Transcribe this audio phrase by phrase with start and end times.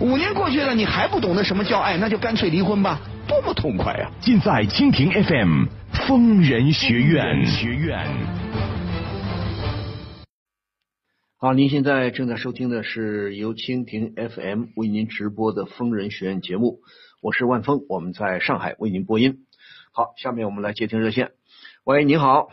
[0.00, 4.08] 五年过去了，你还不懂得什么叫爱，那就干脆离婚吧，多么痛快啊！
[4.20, 5.64] 尽在蜻蜓 FM
[6.06, 7.44] 疯人学院。
[7.44, 7.98] 学院。
[11.36, 16.78] 好，您现在正在收听的是由蜻蜓 FM 为您直播的疯人学院节目，
[17.20, 19.46] 我是万峰，我们在上海为您播音。
[19.90, 21.32] 好，下面我们来接听热线。
[21.82, 22.50] 喂，你好。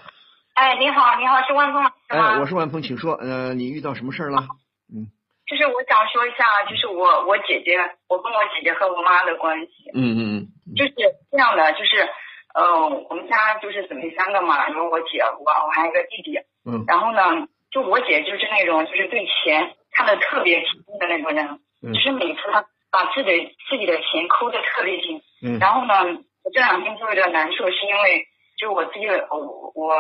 [0.56, 1.84] 哎，你好，你好，是万峰？
[2.08, 3.14] 哎，我是万峰，请说。
[3.14, 4.48] 呃，你遇到什么事儿了？
[4.92, 5.10] 嗯。
[5.46, 7.78] 就是我想说一下，就是我我姐姐，
[8.10, 9.92] 我跟我姐姐和我妈的关系。
[9.94, 10.48] 嗯嗯嗯。
[10.76, 10.94] 就是
[11.32, 12.10] 这样的，就是
[12.54, 16.40] 呃，我们家就是姊妹三个嘛，有我姐，我我还有一个弟弟。
[16.66, 16.84] 嗯。
[16.88, 25.22] 然后呢，就我姐就是那种就是对钱看得特别紧的那种人，嗯就是每次她把自己自己的钱抠得特别紧。
[25.44, 25.60] 嗯。
[25.60, 25.94] 然后呢，
[26.44, 28.26] 我这两天就有点难受，是因为
[28.58, 29.96] 就我自己我我。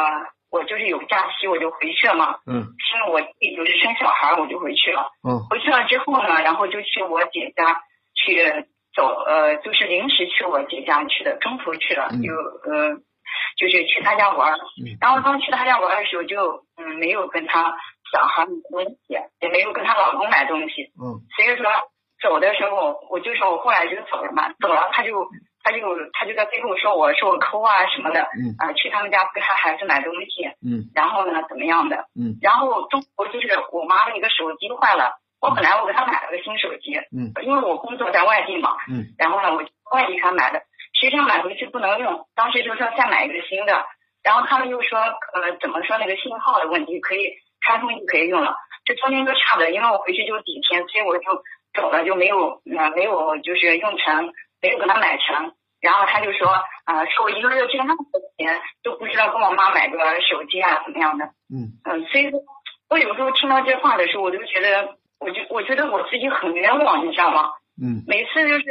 [0.55, 7.81] 我就是有假期我就回去了嘛，嗯，是我弟就是生小孩我就回去了，嗯，回去了之后呢，然后就去我姐家
[8.15, 8.39] 去
[8.95, 12.31] 走，呃，就是临时去我姐家去的，中途去了，就
[12.71, 12.95] 呃，
[13.59, 14.95] 就是去他家玩，嗯。
[15.01, 17.75] 然后刚去他家玩的时候就嗯没有跟他
[18.13, 21.65] 小孩买东西，也没有跟他老公买东西，嗯，所以说
[22.23, 25.27] 走的时候我就说我后来就走了嘛，走了他就。
[25.65, 25.81] 他就
[26.13, 28.53] 他就在背后说我说我抠啊什么的，嗯。
[28.59, 39.57] 啊去他们家给他孩子买东西，嗯，然后呢怎么样的，嗯，然后中途就是我妈那个手机坏了，我本来我给她买了个新手机，嗯，因为我工作在外地嘛，嗯，然后呢我
[39.91, 40.59] 外地给她买的，
[40.93, 43.83] 实际上买回去不能用，当时就说再买一个新的，
[44.23, 47.33] 然后他们又说呃怎么说那个信号的问题可以
[47.65, 48.55] 开通就可以用了，
[48.85, 51.25] 这中间就差的，因为我回去就几天，所以我就
[51.73, 54.31] 走了就没有呃没有就是用成，
[54.61, 55.53] 没有给他买成。
[55.81, 56.47] 然后他就说，
[56.85, 61.25] 啊，说我一个月挣那么多钱，都不知道给我妈买个手机啊，怎么样的？
[61.53, 62.39] 嗯嗯，所以说，
[62.89, 67.51] 我有时候听到这话的时候，我就觉得，我就我觉得我自己很冤枉，你知道吗？
[67.79, 68.01] 嗯。
[68.07, 68.65] 每次就是，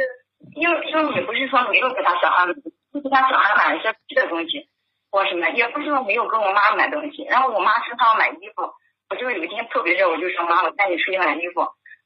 [0.55, 4.67] 因为因为也不是说没有给他小孩，给他小孩买一些吃的东西，
[5.09, 7.23] 或什么，也不是说没有给我妈买东西。
[7.29, 8.73] 然后我妈身上买衣服，
[9.09, 11.61] 我就有一天特别热，我就说妈，我带你出去买衣服。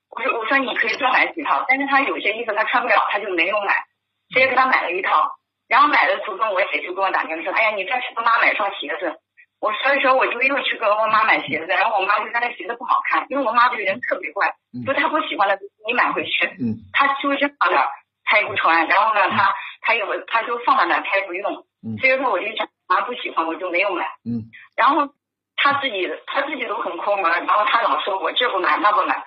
[0.10, 3.86] 我说我说你可以多买几套，但是他有些衣服他穿不了，他就没有买。
[4.30, 5.32] 直接给他买了一套，
[5.68, 9.20] 然后买的途中，我姐就给我打电话说：“哎呀，你再去给妈买双鞋子。”
[9.60, 14.54] 我所以说我就又去给我妈买鞋子，然后我妈就说那鞋子不好看，因为我妈这个人特别怪，
[14.86, 17.88] 就她不喜欢的你买回去，嗯，她就扔到那儿，
[18.24, 24.46] 她也不穿，然后呢，她她有她就放在那儿，她也不用，嗯，所以说我就想妈不喜欢，我就没有买，嗯，
[24.78, 25.10] 然后
[25.58, 29.26] 她自己她自己都很抠门，然后她老说我这不买那不买，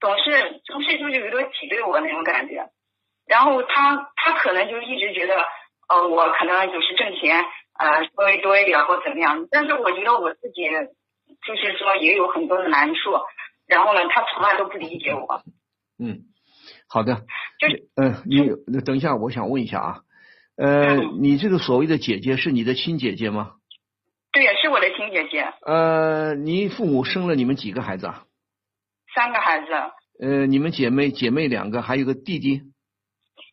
[0.00, 2.68] 总是总是就是有点挤兑我那种感觉。
[3.26, 5.34] 然后他他可能就一直觉得，
[5.88, 7.44] 呃，我可能就是挣钱，
[7.78, 9.46] 呃，稍微多一点或怎么样。
[9.50, 10.62] 但是我觉得我自己
[11.46, 13.12] 就是说也有很多的难处。
[13.66, 15.44] 然后呢，他从来都不理解我。
[15.96, 16.22] 嗯，
[16.88, 17.22] 好的。
[17.60, 20.00] 就是嗯，你等一下，我想问一下啊，
[20.56, 23.52] 呃，你这个所谓的姐姐是你的亲姐姐吗？
[24.32, 25.52] 对呀，是我的亲姐姐。
[25.64, 28.24] 呃，你父母生了你们几个孩子啊？
[29.14, 29.66] 三个孩子。
[30.22, 32.62] 呃，你们姐妹姐妹两个，还有个弟弟。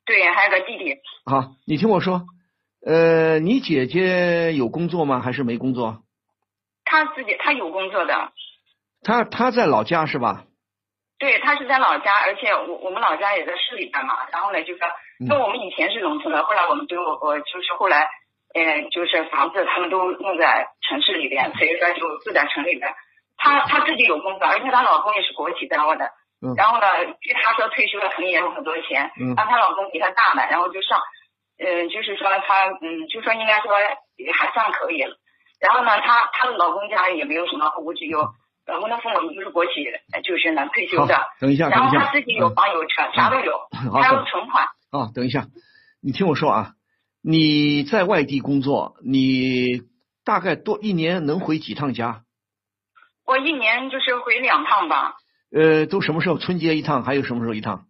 [0.06, 0.96] 对，还有个弟弟。
[1.26, 2.24] 好，你听我说，
[2.86, 5.22] 呃，你姐姐有工作吗？
[5.22, 6.04] 还是没工作？
[6.86, 8.32] 她自己，她有工作的。
[9.02, 10.46] 她她在老家是吧？
[11.20, 14.16] 对，她是在老家，而且我我们老家也在市里边嘛。
[14.32, 14.80] 然后呢，就是
[15.20, 18.08] 因为我们以前是农村的，后来我们都我就是后来，
[18.54, 22.94] 嗯，就是房子他们都弄在城市里边，所以说就住在城里边。
[23.38, 26.06] 她她自己有工作，而且她老公也是国企单位的。
[26.40, 26.86] 嗯然后呢，
[27.20, 31.00] 据她说退休了肯定也有很多钱，嗯，但她老公比她大嘛，然后就上，
[31.58, 33.74] 嗯，就是说她，嗯，就说应该说
[34.34, 35.18] 还算可以了。
[35.60, 38.20] 然后呢，她她的老公家也没有什么后顾之忧
[38.68, 39.72] 老公的父母都是国企，
[40.24, 41.26] 就是能退休的。
[41.40, 43.58] 等一下，然后她自己有房有车，啥都有，
[43.92, 44.66] 还有存款。
[44.92, 45.48] 啊，等一下，
[46.04, 46.74] 你听我说啊，
[47.24, 49.82] 你在外地工作，你
[50.24, 52.22] 大概多一年能回几趟家？
[53.28, 55.18] 我一年就是回两趟吧。
[55.56, 56.38] 呃，都什么时候？
[56.38, 57.86] 春节一趟，还有什么时候一趟？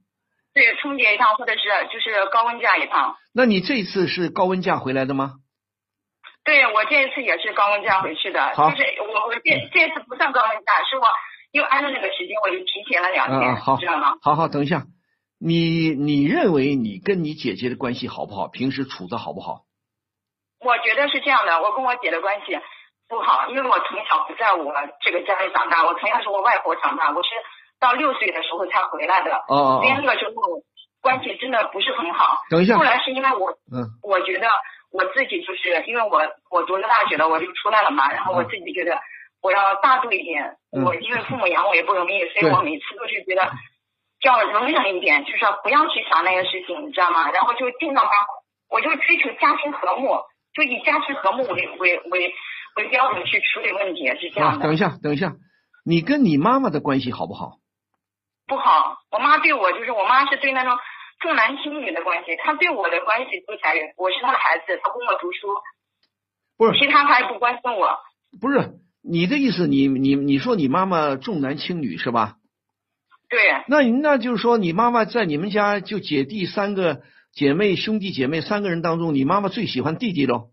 [0.54, 1.60] 对，春节一趟，或者是
[1.94, 3.16] 就是高温假一趟。
[3.34, 5.36] 那你这次是高温假回来的吗？
[6.44, 11.06] 对我这一次也是高温假回去的，好就是我我这这次不算高温假，是我
[11.52, 14.18] 又按照那个时间我就提前了两天，好知道吗？
[14.22, 14.86] 好好，等一下，
[15.40, 18.48] 你你认为你跟你姐姐的关系好不好？
[18.48, 19.66] 平时处的好不好？
[20.60, 22.58] 我觉得是这样的，我跟我姐的关系
[23.08, 27.30] 不好，因为我从小不在我这个家里长大，我从小是我外婆长大，我是
[27.80, 30.62] 到六岁的时候才回来的，哦那哦，个时候
[31.02, 32.42] 关系真的不是很好。
[32.50, 32.78] 等一下。
[32.78, 33.88] 后，来是因为我嗯。
[34.04, 34.48] 我觉得
[34.92, 39.00] 我自己就是因为我我读了大学了，我就出来了嘛，然后我自己觉得
[39.42, 40.84] 我要大度一点，嗯。
[40.84, 43.50] 我因为父母养我也不容易，所以我每次都是觉得
[44.24, 47.32] 要容忍一点，就是说不要去想那些事情，你知道吗？
[47.32, 48.12] 然后就尽量把，
[48.70, 50.20] 我就追求家庭和睦，
[50.54, 52.34] 就以家庭和睦为为为为
[52.86, 54.64] 标准去处理问题，是这啊，样的。
[54.66, 55.36] 等一下，等一下，
[55.86, 57.58] 你跟你妈妈的关系好不好？
[58.48, 60.78] 不好，我妈对我就是我妈是对那种
[61.20, 65.48] 重男轻女的关系，她对我的关系不残忍我是她的孩子，她供我读书，
[66.58, 68.00] 不是其他她也不关心我。
[68.40, 72.36] 不是，你的意思你，你你说你妈妈重男轻女是吧？
[73.30, 77.02] 对那那就是说，你妈妈在你们家就姐弟三个
[77.34, 80.52] 姐妹兄弟姐妹三个人当中，你妈妈最喜欢弟弟喽？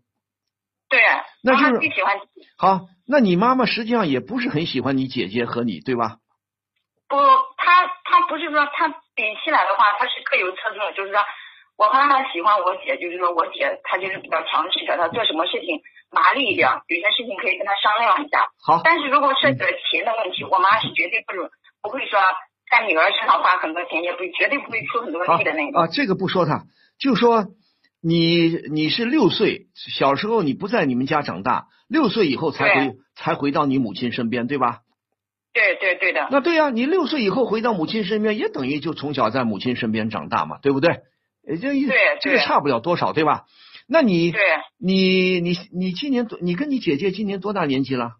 [0.87, 1.01] 对，
[1.43, 2.17] 那就是妈妈最喜欢
[2.57, 6.17] 好，那你妈妈实际上也不是很喜欢你姐姐和你，对吧？
[7.07, 7.17] 不，
[7.57, 11.19] 她她不是说她比起来的话，她是各有侧重，就是说
[11.77, 18.47] 我和她喜欢我姐，就是说我姐她就是比较强势的，她做什么事情麻利一点，有些事情可以跟她商量一下。
[18.65, 21.33] 好，但是如果涉及到钱的问题，我妈是绝对不
[21.81, 22.19] 不会说
[22.71, 25.81] 在女儿身上花很多钱，也不绝对不会出很多好力的那种。
[25.81, 26.63] 啊，这个不说他，
[26.97, 27.45] 就说
[28.07, 34.81] 你你是六岁，小时候你不在你们家长大，六岁以后才回才回到你母亲身边，对吧？
[35.53, 40.99] 对对对的，那对呀、你六岁以后回到母亲身边，也等于就从小在母亲身边长大嘛，对不对？
[41.47, 43.45] 也就一对对这个差不了多少，对吧？
[43.87, 44.41] 那你对。
[44.77, 46.37] 你你你今年多？
[46.39, 48.11] 你跟你姐姐今年多大年纪了？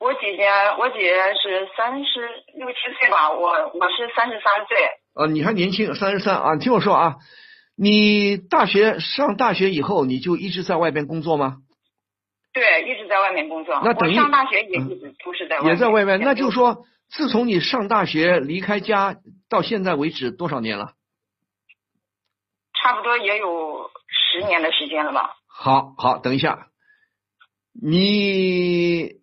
[0.00, 0.48] 我姐姐，
[0.80, 2.28] 我姐姐是三十
[2.58, 4.76] 六七岁吧，我我是三十三岁。
[5.14, 6.56] 呃，你还年轻，三十三啊。
[6.56, 7.16] 听我说啊，
[7.82, 11.56] 你大学上大学以后，你就一直在外边工作吗？
[12.52, 13.80] 对，一直在外面工作。
[13.84, 15.72] 那等于上大学也一直都是在外面。
[15.72, 16.20] 也在外面。
[16.20, 19.16] 那就是说，自从你上大学离开家
[19.48, 20.92] 到现在为止，多少年了？
[22.72, 25.34] 差不多也有十年的时间了吧？
[25.48, 26.68] 好好，等一下，
[27.72, 29.14] 你，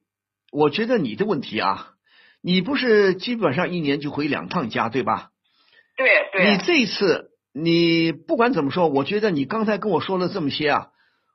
[0.52, 1.94] 我觉得你的问题啊，
[2.42, 5.30] 你不是基本上一年就回两趟家，对吧？
[5.96, 7.29] 对对你这一次，
[7.64, 10.88] 你不管怎么说，我觉得你刚才跟我说了这么些啊，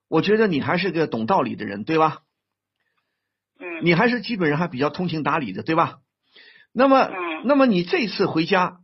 [0.09, 2.19] 我觉得你还是个懂道理的人，对吧？
[3.61, 5.99] 嗯你还是基本上还比较通情达理的，对吧？
[6.73, 8.79] 那么，嗯那么你这次回家，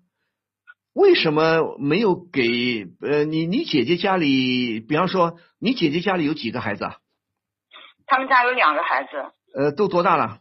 [0.93, 6.97] 为什么没有给呃你你姐姐家里，比方说你姐姐家里有几个孩子啊？
[8.07, 10.39] 他们家有两个孩子，呃，都多大了？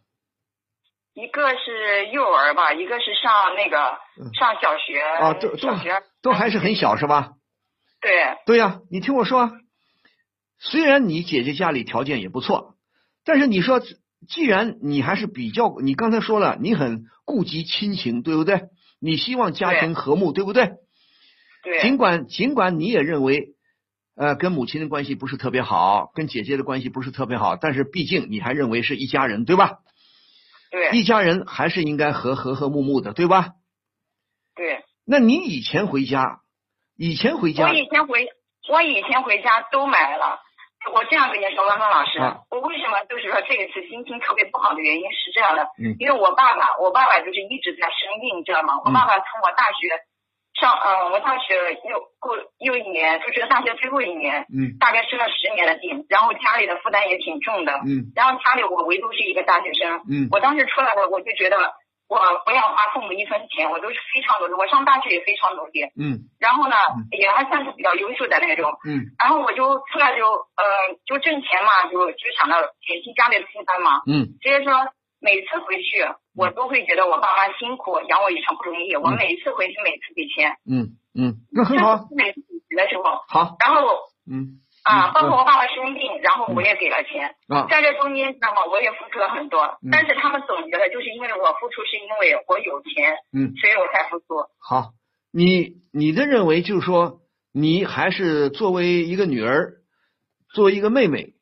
[1.14, 5.00] 一个是幼儿吧，一个是上那个嗯上小学。
[5.00, 7.34] 啊，都都小学都还是很小是吧？
[8.02, 8.12] 对
[8.46, 9.52] 对呀、你听我说啊，
[10.58, 12.76] 虽然你姐姐家里条件也不错，
[13.26, 13.82] 但是你说，
[14.28, 18.64] 既然你还是比较，你刚才说了，你很顾及亲情，对不对？
[19.02, 20.72] 你希望家庭和睦，对不对？
[21.62, 23.56] 对尽管尽管你也认为，
[24.16, 29.80] 呃，跟母亲的关系不是特别好，跟姐姐的关系不是特别好，但是毕竟你还认为是一家人，对吧？
[30.72, 33.56] 对一家人还是应该和和和睦睦的，对吧？
[34.56, 34.84] 对。
[35.10, 36.38] 那你以前回家，
[36.96, 38.30] 以前回家我，以前回
[38.70, 40.40] 我以前回家都买了。
[40.94, 48.78] 我这样跟你说，汪峰老师，啊我为什么就是说这一次心情特别不好的原因是这样的，嗯因为我爸爸，我爸爸就是一直在生病，你知道吗？
[48.86, 49.90] 我爸爸从我大学
[50.54, 51.58] 上，嗯、我大学
[51.90, 61.58] 又过又一年，就是大学最后一年，嗯大概生了十年的病，然后家里的负担也挺重的，嗯然后家里我唯独是一个大学生，嗯我当时出来了，我就觉得
[62.10, 66.76] 我不要花父母一分钱，我都是非常努力，我上大学也非常努力，嗯然后呢，
[67.12, 68.74] 也还算是比较优秀的那种。
[68.84, 70.64] 嗯然后我就出来就呃
[71.06, 74.02] 就挣钱嘛，就就想到减轻家里的负担嘛。
[74.08, 74.74] 嗯所以说
[75.22, 76.02] 每次回去，
[76.36, 78.96] 我都会觉得我爸妈辛苦，养我一场不容易。
[78.96, 83.86] 我每次回去，每次给钱，嗯嗯，那很好，每次给的时候，好，然后
[84.26, 84.58] 嗯
[84.90, 87.36] 啊，嗯包括我爸爸生病，然后我也给了钱。
[87.48, 88.66] 啊在这中间，知道吗？
[88.66, 93.54] 我也付出了很多嗯，但是他们总觉得就是因为我付出，是因为我有钱，嗯。
[93.56, 94.26] 所以我才付出。
[94.60, 94.94] 好，
[95.32, 97.20] 你你的认为就是说，
[97.54, 99.74] 你还是作为一个女儿，
[100.54, 101.34] 作为一个妹妹，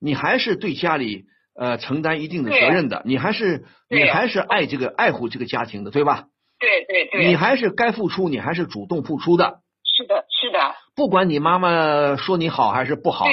[0.00, 1.24] 你还是对家里
[1.58, 6.26] 呃承担一定的责任的，你还是你还是爱这个爱护这个家庭的，对吧？
[6.58, 9.61] 对对对，你还是该付出，你还是主动付出的，
[9.94, 10.58] 是的，是的，
[10.96, 13.26] 不管你妈妈说你好还是不好，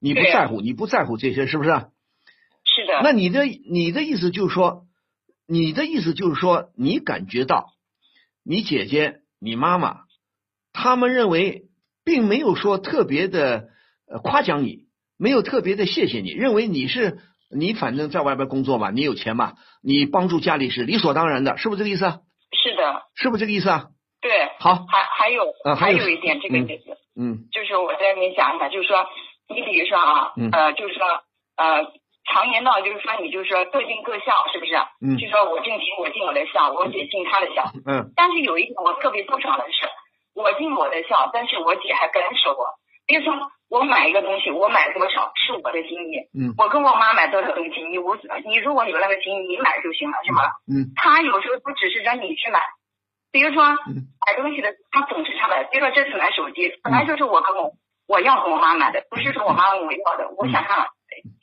[0.00, 1.70] 你不在乎，你不在乎这些，是不是？
[1.70, 4.86] 是的，那你的你的意思就是说，
[5.46, 7.66] 你的意思就是说，你感觉到
[8.44, 10.02] 你姐姐、你妈妈，
[10.72, 11.64] 他们认为
[12.04, 13.68] 并没有说特别的
[14.06, 17.18] 呃夸奖你，没有特别的谢谢你，认为你是
[17.50, 22.20] 你反正在外边工作嘛，你有钱嘛，你帮助家里是理所当然的，是不是这个意思啊？
[22.52, 23.86] 是的，是不是这个意思啊？
[24.64, 24.72] 对。
[24.72, 29.06] 好，还还有、呃还有有一点这个嗯意思，嗯就是我再给你讲一下，就是说，
[29.48, 31.04] 你比如说啊，嗯呃，就是说，
[31.56, 31.92] 呃，
[32.32, 34.72] 常言道就是说，你就是说各尽各孝，是不是？
[35.04, 37.70] 嗯就说我尽情，我尽我的孝，我姐尽她的孝。
[37.86, 39.84] 嗯但是有一点我特别不爽的是，
[40.34, 42.64] 我尽我的孝，但是我姐还干涉我。
[43.06, 43.34] 比如说，
[43.68, 50.56] 我买一个东西，我买多少是我的心意，嗯我跟我妈买多少东西，你无所，你如果有那个心意，你买就行了，是吧？
[50.72, 52.60] 嗯他有时候不只是让你去买，
[53.34, 55.64] 比如说嗯买东西的，他总是他买。
[55.64, 57.72] 比如说这次买手机，本来就是我跟我
[58.06, 60.86] 我要跟我妈买的，不是说我妈问我要的，我想让，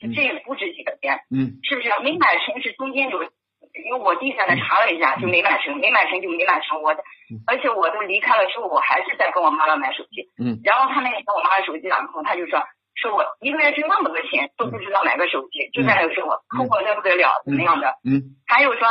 [0.00, 1.92] 嗯这也不值几个钱，嗯是不是？
[2.02, 6.80] 没买成是中间有，因为我弟在那查了一下，就没买成，没买成就没买成。
[6.80, 7.04] 我的，
[7.46, 10.32] 而且我都离开了之后，我还是在跟我妈妈买手机。
[10.40, 12.58] 嗯然后他那个跟我妈的手机打通，他就说
[12.94, 17.92] 说我一个月挣那么多钱都不知道买个手机，就在那个说我抠我的不得了，怎么样的？
[18.08, 18.88] 嗯还有说，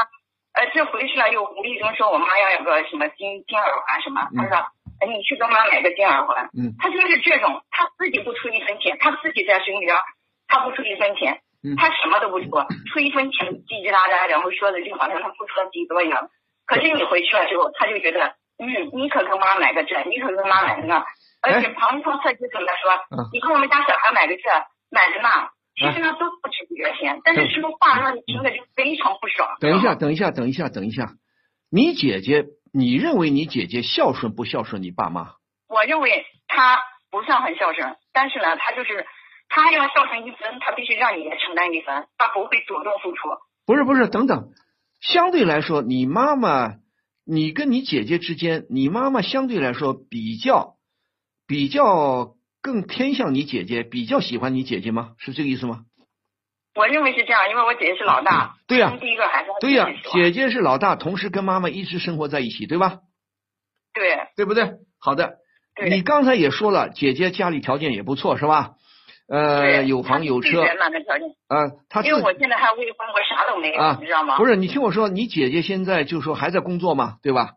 [0.54, 4.58] 呃，这回去了又无意中说我妈要有个什么金金耳环什么，他说，
[5.00, 6.50] 哎，你去给妈买个金耳环。
[6.58, 9.96] 嗯他就是这种，他自己不出一分钱，他自己在身边，
[10.48, 12.50] 他不出一分钱嗯，他什么都不出，
[12.92, 16.30] 出一分钱叽叽喳喳，然后说的就好像他付出了几多一样。
[16.66, 21.06] 可是你回去了之后，他就觉得，嗯，你可跟妈买个这，你可跟妈买个那，
[21.42, 24.50] 而且旁敲侧击跟他说嗯，你给我们家小孩买个这，
[24.90, 25.50] 买个那。
[25.82, 29.58] 其实呢都不值几个钱，但是说话让你听的就非常不爽。
[29.60, 31.14] 等一下，等一下，等一下，等一下，
[31.72, 35.32] 你姐姐，你认为你姐姐孝顺不孝顺你爸妈？
[35.68, 39.06] 我认为她不算很孝顺，但是呢，她就是
[39.50, 43.30] 她要孝顺一分，她必须让你也承担一分，她不会主动付出。
[43.66, 44.50] 不是不是，等等，
[45.02, 46.76] 相对来说，你妈妈，
[47.26, 50.76] 你跟你姐姐之间，你妈妈相对来说比较
[51.48, 55.12] 比较更偏向你姐姐，比较喜欢你姐姐吗？
[55.18, 55.86] 是这个意思吗？
[56.76, 63.00] 我认为是这样，因为我姐姐是老大，对呀生第一个孩子，对呀、姐姐是老大，同时跟妈妈一直生活在一起，对吧？
[63.94, 64.76] 对对不对？
[65.00, 65.40] 好的，
[65.76, 68.76] 对你刚才也说了，姐姐家里条件也不错，是吧？
[69.28, 74.38] 呃，有房有车她是最，圆满的条件，啊，她因为我现在还未婚，我啥都没有，啊你知道吗？
[74.38, 77.54] 不是，你听我说，你姐姐现在就说还在工作嘛，对吧？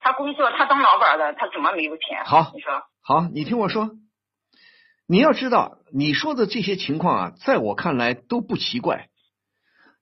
[0.00, 2.24] 她工作，她当老板的，她怎么没有钱？
[2.24, 3.90] 好你说好，你听我说，
[5.10, 9.08] 你要知道，你说的这些情况啊，在我看来都不奇怪。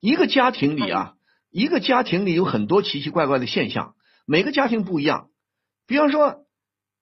[0.01, 1.15] 一个家庭里啊，
[1.51, 3.95] 一个家庭里有很多奇奇怪怪的现象，
[4.27, 5.31] 每个家庭不一样。
[5.87, 6.45] 比方说，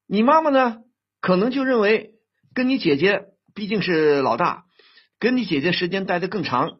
[0.06, 0.76] 你妈妈呢，
[1.20, 2.12] 可能就认为
[2.54, 3.24] 跟你姐姐
[3.56, 4.66] 毕竟是老大，
[5.18, 6.78] 跟你姐姐时间待得更长。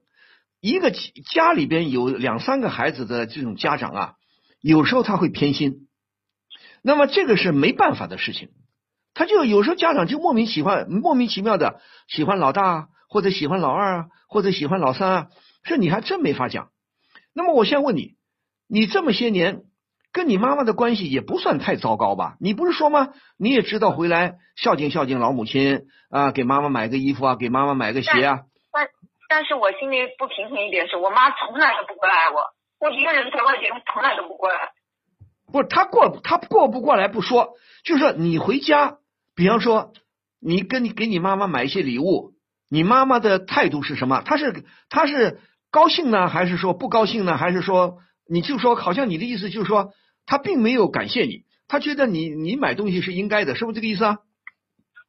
[0.61, 4.15] 一个家里边有两三个孩子的这种家长啊，
[4.61, 5.89] 有时候他会偏心。
[6.83, 8.51] 那么这个是没办法的事情，
[9.17, 15.27] 他就有时候家长就莫名喜欢莫名其妙的喜欢老大啊，或者喜欢老二啊，或者喜欢老三啊，
[15.65, 16.69] 这你还真没法讲。
[17.35, 18.17] 那么我先问你，
[18.69, 19.63] 你这么些年
[20.13, 22.37] 跟你妈妈的关系也不算太糟糕吧？
[22.41, 23.15] 你不是说吗？
[23.39, 28.41] 你也知道回来孝敬孝敬老母亲啊，给妈妈买个衣服啊，给妈妈买个鞋啊。
[28.71, 28.87] 但
[29.31, 32.43] 但是我心里不平衡一点是，我妈从来都不过来爱我，
[32.81, 34.73] 我一个人在外地，从来都不过来。
[35.51, 38.99] 不是他过他过不过来不说，就是说你回家，
[39.37, 39.93] 比方说
[40.41, 42.33] 你跟你给你妈妈买一些礼物，
[42.69, 44.23] 你妈妈的态度是什么？
[44.23, 45.41] 她是她是
[45.71, 47.37] 高兴呢，还是说不高兴呢？
[47.37, 49.93] 还是说你就说好像你的意思就是说
[50.25, 54.19] 她并没有感谢你，她觉得你你买东西是应该的，是不是这个意思啊？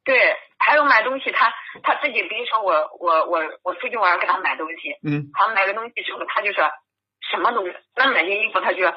[0.04, 0.16] 对，
[0.58, 6.64] 还有买东西，他他自己，比如说我我我我出去玩给他买东西，嗯他买个东西之后，他就说
[7.30, 8.90] 什么东西，那买件衣服，他就说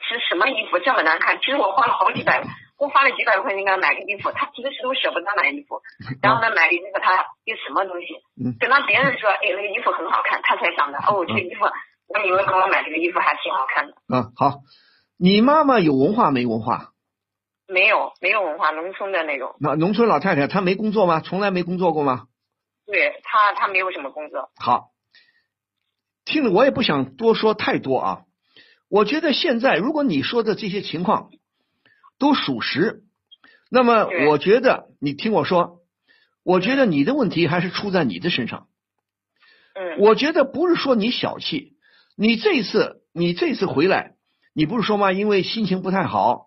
[0.00, 2.42] 是什么衣服这么难看，其实我花了好几百，
[2.78, 5.80] 我花了几百块钱给他买个衣服，他平时都舍不得买衣服，
[6.22, 11.64] 然后呢买了衣服他又什么东西嗯，等到别人说哎那个衣服很好看，他才想着哦这个衣服，
[12.08, 14.60] 我女儿给我买这个衣服还挺好看的，嗯好，
[15.16, 16.90] 你妈妈有文化没文化？
[17.66, 21.20] 没有没有文化，农村的那种，那农村老太太她没工作吗？
[21.20, 22.26] 从来没工作过吗？
[22.86, 24.90] 对她，她没有什么工作，好，
[26.26, 28.20] 听了我也不想多说太多啊。
[28.90, 31.30] 我觉得现在如果你说的这些情况
[32.24, 33.02] 都属实，
[33.70, 35.80] 那么我觉得你听我说，
[36.42, 38.66] 我觉得你的问题还是出在你的身上。
[39.74, 41.74] 嗯，我觉得不是说你小气，
[42.16, 44.14] 你这次你这次回来，
[44.54, 45.12] 你不是说吗？
[45.12, 46.46] 因为心情不太好，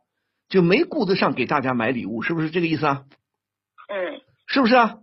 [0.50, 3.04] 就没顾得上给大家买礼物，是不是这个意思啊？
[3.88, 4.96] 嗯是不是啊？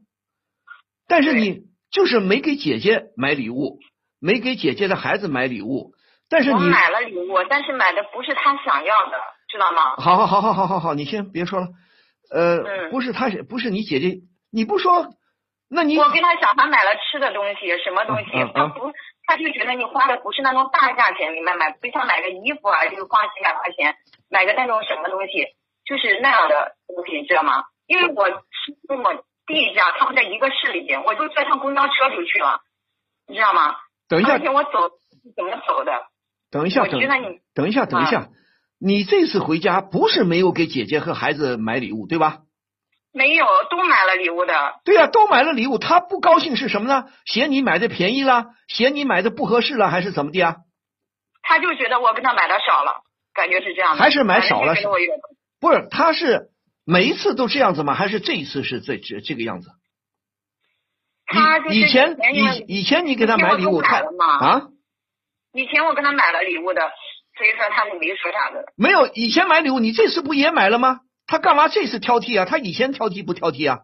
[1.06, 3.78] 但是你就是没给姐姐买礼物，
[4.18, 5.94] 没给姐姐的孩子买礼物，
[6.28, 9.16] 但是你我买了礼物，但是买的不是他想要的，
[9.54, 9.94] 知道吗？
[9.98, 11.68] 好好好好好好好，你先别说了，
[12.30, 14.18] 呃，嗯不是他是不是你姐姐，
[14.50, 15.14] 你不说，
[15.70, 18.92] 那你我给他小孩买了吃的东西，什么东西，他不，
[19.26, 21.66] 他就觉得你花的不是那种大价钱，明白吗？
[21.80, 23.94] 不像买个衣服啊，就花几百块钱，
[24.28, 25.46] 买个那种什么东西，
[25.86, 27.62] 就是那样的东西，你知道吗？
[27.86, 29.14] 因为我是跟我
[29.46, 32.60] 弟家，他们在一个市里边，我就坐上公交车就去了，
[33.28, 33.76] 你知道吗？
[34.08, 34.90] 等一下而且我走
[35.36, 35.92] 怎么走的？
[36.50, 38.28] 等一下等我觉得你等一下等一下，
[38.84, 42.40] 你这次回家不是没有给姐姐和孩子买礼物对吧？
[43.12, 47.06] 没有都买了礼物的，对呀、都买了礼物，他不高兴是什么呢？
[47.24, 50.56] 嫌你买的便宜了，嫌你买的不合适了，还是怎么的啊？
[51.42, 54.02] 他就觉得我跟他买的少了，感觉是这样的。
[54.02, 54.74] 还是买少了
[55.60, 56.48] 不是，他是
[56.84, 57.94] 每一次都这样子吗？
[57.94, 59.70] 还是这一次是这这这个样子？
[61.26, 63.98] 他以以前以以前你给他买礼物，他
[64.40, 64.68] 啊
[65.52, 66.82] 以前我跟他买了礼物的，
[67.36, 68.64] 所以说他们没说啥的。
[68.76, 71.00] 没有以前买礼物，你这次不也买了吗？
[71.26, 72.44] 他干嘛这次挑剔啊？
[72.44, 73.80] 他以前挑剔不挑剔啊？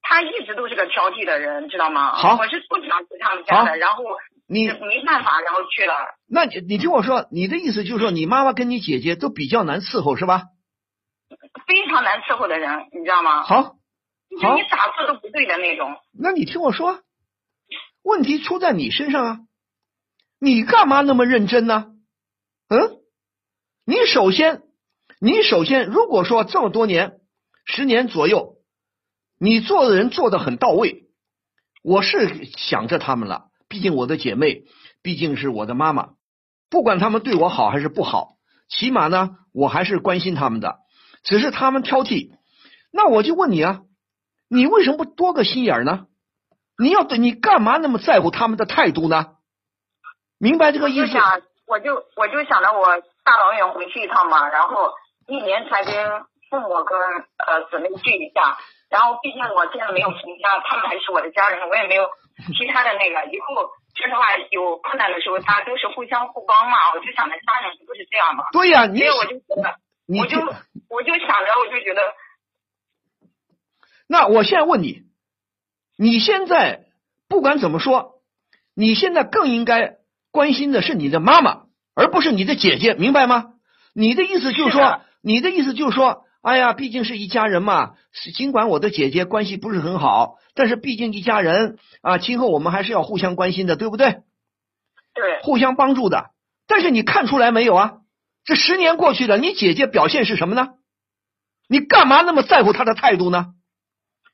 [0.00, 2.14] 他一直都是个挑剔的人，知道吗？
[2.14, 4.04] 好我是不想去他们家的，然后
[4.46, 5.94] 你没办法，然后去了。
[6.28, 10.44] 那你你听我说，你的意思就是说，你妈妈跟你姐姐都比较难伺候是吧？
[11.66, 13.42] 非常难伺候的人，你知道吗？
[13.42, 13.62] 好，
[14.40, 15.96] 就你咋做都不对的那种。
[16.16, 17.00] 那你听我说，
[18.04, 19.38] 问题出在你身上啊！
[20.38, 21.86] 你干嘛那么认真呢？
[22.68, 22.98] 嗯，
[23.84, 24.62] 你首先，
[25.20, 27.20] 你首先，如果说这么多年，
[27.64, 28.56] 十年左右，
[29.38, 31.04] 你做的人做的很到位，
[31.84, 33.50] 我是想着他们了。
[33.68, 34.64] 毕竟我的姐妹，
[35.00, 36.14] 毕竟是我的妈妈，
[36.68, 38.36] 不管他们对我好还是不好，
[38.68, 40.80] 起码呢，我还是关心他们的。
[41.22, 42.32] 只是他们挑剔，
[42.90, 43.82] 那我就问你啊，
[44.48, 46.06] 你为什么不多个心眼呢？
[46.82, 49.36] 你要对你干嘛那么在乎他们的态度呢？
[50.38, 51.12] 明白这个意思？
[51.66, 54.92] 我就，我就想着我大老远回去一趟嘛，然后
[55.26, 56.98] 一年才跟父母跟
[57.38, 58.56] 呃姊妹聚一下，
[58.88, 62.08] 然后毕竟我现在没有成家，他们还是我的家人，我也没有
[62.56, 63.26] 其他的那个。
[63.30, 66.92] 以后说实话，有困难的时候，大家都是互相互帮嘛。
[66.94, 69.76] 我就想着家人不是这样嘛，对呀、你我就觉得，
[70.06, 70.38] 我就
[70.88, 72.00] 我就想着，我就觉得，
[74.06, 75.02] 那我现在问你，
[75.98, 76.84] 你现在
[77.28, 78.20] 不管怎么说，
[78.74, 79.96] 你现在更应该
[80.36, 81.62] 关心的是你的妈妈，
[81.94, 83.54] 而不是你的姐姐，明白吗？
[83.94, 87.94] 你的意思就是说是，你的意思就是说，哎呀，毕竟是一家人嘛，
[88.36, 94.10] 尽管我的姐姐关系不是很好，但是毕竟一家人啊，今后我们还是要互相关心的，对不对？
[95.14, 96.32] 对，互相帮助的。
[96.68, 97.94] 但是你看出来没有啊？
[98.44, 100.74] 这十年过去了，你姐姐表现是什么呢？
[101.66, 103.54] 你干嘛那么在乎她的态度呢？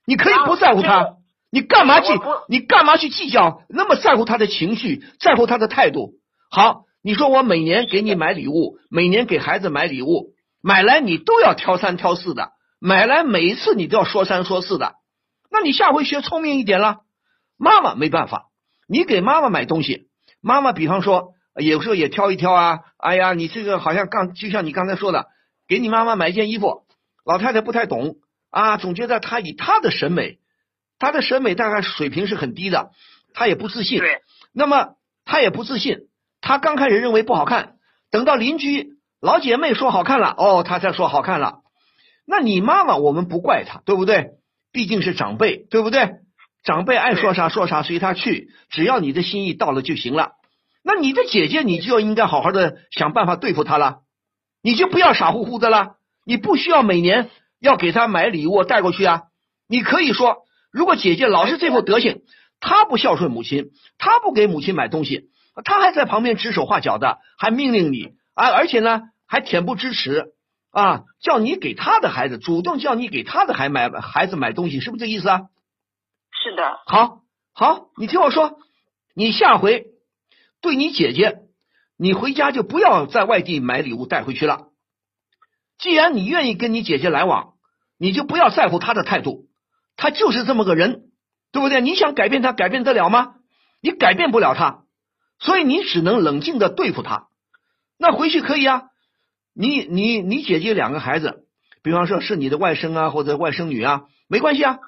[0.04, 1.18] 你可以不在乎她，
[1.54, 2.14] 你干嘛去？
[2.48, 3.62] 你干嘛去计较？
[3.68, 6.14] 那么在乎他的情绪，在乎他的态度？
[6.50, 10.30] 好，你说我每年给你买礼物，每年给孩子买礼物，
[10.62, 14.94] 买来你都要挑三挑四的，买来每一次你都要说三说四的，
[15.50, 17.00] 那你下回学聪明一点了。
[17.58, 18.46] 妈妈没办法，
[18.88, 20.08] 你给妈妈买东西，
[20.40, 25.26] 妈妈比方说有时候也挑一挑啊，哎呀，你这个好像刚就像你刚才说的，
[25.68, 26.86] 给你妈妈买一件衣服，
[27.26, 28.16] 老太太不太懂
[28.48, 30.38] 啊，总觉得她以她的审美，
[31.02, 32.92] 她的审美大概水平是很低的，
[33.34, 33.98] 他也不自信。
[33.98, 34.20] 对，
[34.54, 34.90] 那么
[35.24, 35.98] 他也不自信，
[36.40, 37.72] 他刚开始认为不好看，
[38.12, 41.62] 等到邻居老姐妹说好看了，哦，他才说好看了。
[42.24, 44.34] 那你妈妈我们不怪她，对不对？
[44.70, 46.08] 毕竟是长辈，对不对？
[46.62, 50.34] 长辈爱说啥说啥，随他去，只要你的心意到了就行了。
[50.84, 54.02] 那你的姐姐，你就应该好好的想办法对付她了，
[54.62, 55.96] 你就不要傻乎乎的了。
[56.24, 59.22] 你不需要每年要给她买礼物带过去啊。
[59.66, 62.22] 你可以说，如果姐姐老是这副德行，
[62.58, 65.30] 她不孝顺母亲，她不给母亲买东西，
[65.64, 70.32] 她还在旁边指手画脚的，还命令你啊，而且呢还恬不知耻
[70.70, 75.42] 啊，叫你给她的孩子主动叫你给她的孩买孩子买东西，是不是这意思啊？
[76.42, 77.20] 是的，好，
[77.52, 78.58] 好，你听我说，
[79.14, 79.88] 你下回
[80.62, 81.40] 对你姐姐，
[81.98, 84.68] 你回家就不要在外地买礼物带回去了。
[85.78, 87.54] 既然你愿意跟你姐姐来往，
[87.98, 89.48] 你就不要在乎她的态度，
[89.96, 91.02] 他就是这么个人，
[91.52, 91.80] 对不对？
[91.80, 93.34] 你想改变他，改变得了吗？
[93.80, 94.84] 你改变不了他，
[95.38, 97.28] 所以你只能冷静的对付他。
[97.98, 98.84] 那回去可以啊，
[99.54, 101.44] 你你你姐姐两个孩子，
[101.82, 104.78] 比方说是你的外甥啊或者外甥女啊，没关系啊。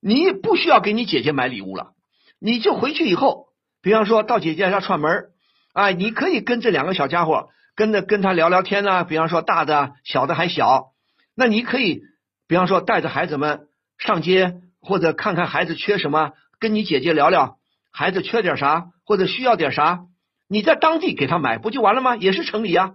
[0.00, 1.92] 你不需要给你姐姐买礼物了，
[2.40, 3.46] 你就回去以后，
[3.82, 5.30] 比方说到姐姐家串门儿
[5.72, 10.92] 啊，你可以跟这两个小家伙跟着跟他聊聊天呐、比方说大的、小的还小，
[11.34, 12.02] 那你可以，
[12.46, 13.67] 比方说带着孩子们
[13.98, 17.58] 上街或者看看孩子缺什么，跟你姐姐聊聊，
[17.92, 20.00] 孩子缺点啥或者需要点啥，
[20.48, 22.16] 你在当地给他买不就完了吗？
[22.16, 22.94] 也是城里呀，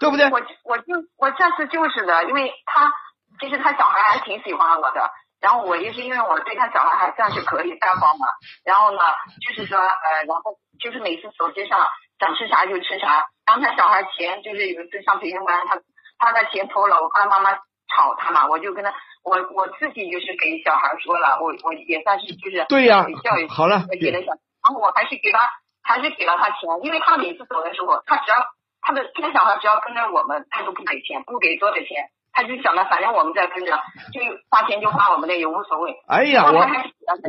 [0.00, 0.30] 对不对？
[0.30, 0.84] 我我就
[1.18, 2.92] 我下次就是的，因为他
[3.40, 8.26] 其实他小孩还挺喜欢我的，然后我也是因为我对他小孩还算是可以大方嘛，
[8.64, 8.98] 然后呢
[9.46, 11.88] 就是说呃，然后就是每次手机上
[12.20, 15.80] 想吃啥就吃啥，然后他小孩钱就是有一次上培训班，他
[16.18, 24.26] 他的钱偷了，我怕妈妈吵他嘛，我就跟他我我自己就是给小孩说了，我我也算是就是对呀给教育好了我给了小，
[24.62, 25.38] 然后我还是给他
[25.82, 28.36] 还是给了他钱，因为他每次走的时候，他只要
[28.80, 33.72] 他的这个小孩只要跟着我们，他都不给钱，不给多少钱，他就想着反正我们在跟着，
[34.12, 35.94] 就花钱就花我们的也无所谓。
[36.06, 36.66] 哎呀，我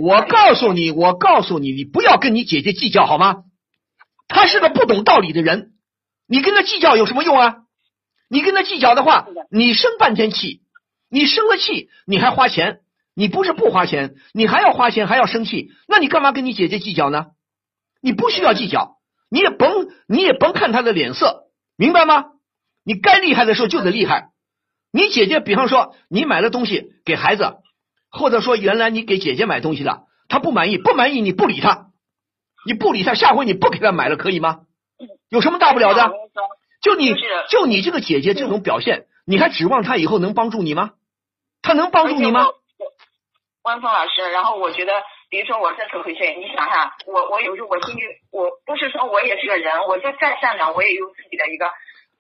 [0.02, 3.44] 我告诉你，我告诉你，你不要跟你姐姐计较好吗？
[4.28, 5.74] 他是个不懂道理的人，
[6.28, 7.58] 你跟他计较有什么用啊？
[8.30, 10.62] 你跟他计较的话，你生半天气，
[11.14, 12.80] 你生了气，你还花钱，
[13.14, 17.28] 你不是不花钱，你还要花钱，还要生气，那你干嘛跟你姐姐计较呢？
[18.02, 18.98] 你不需要计较，
[19.30, 21.44] 你也甭你也甭看她的脸色，
[21.78, 22.32] 明白吗？
[22.84, 24.32] 你该厉害的时候就得厉害。
[24.92, 27.58] 你姐姐，比方说你买了东西给孩子，
[28.10, 31.90] 或者说原来你给姐姐买东西的，她不满意，不满意你不理她，
[32.66, 34.62] 你不理她，下回你不给她买了，可以吗？
[35.30, 36.12] 有什么大不了的
[36.82, 37.14] 就你
[37.52, 40.94] 就你这个姐姐这种表现，你还指望她以后能帮助你吗？
[41.64, 42.46] 她能帮助你吗？？
[43.64, 44.92] 汪峰老师，然后我觉得，
[45.30, 51.66] 比如说我这次回去，你想想，我我有时候我心里，我不是说我也是个人，我就再善良，我也有自己的一个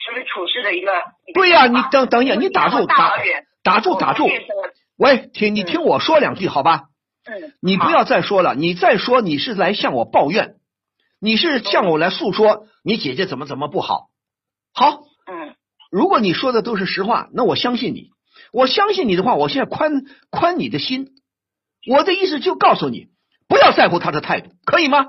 [0.07, 0.93] 就是处事的一个。
[1.33, 4.29] 对呀、你等等一下，你打住，打住，打住
[4.97, 6.83] 喂，听你听我说两句好吧？
[7.25, 10.55] 嗯，你不要再说了，你再说你是来向我抱怨，
[11.19, 14.07] 你是向我来诉说你姐姐怎么怎么不好。
[14.73, 15.55] 好，嗯
[15.91, 18.12] 如果你说的都是实话，那我相信你。
[18.53, 21.09] 我相信你的话，我现在宽宽你的心。
[21.87, 23.07] 我的意思就告诉你，
[23.49, 25.05] 不要在乎他的态度，可以吗？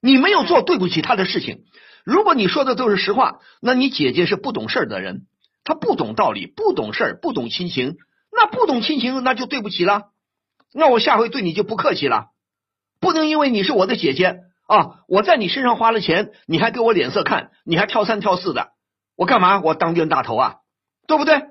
[0.00, 1.64] 你没有做对不起他的事情。
[2.04, 5.26] 如果你说的都是实话，那你姐姐是不懂事儿的人，
[5.62, 7.98] 她不懂道理，不懂事儿，不懂亲情。
[8.32, 10.06] 那不懂亲情，那就对不起了。
[10.72, 12.28] 那我下回对你就不客气了，
[12.98, 18.70] 不能因为你是我的姐姐啊，我在你身上花了钱，你还给我脸色看，你还挑三挑四的，
[19.16, 19.60] 我干嘛？
[19.60, 20.54] 我当冤大头啊，
[21.06, 21.42] 对不对？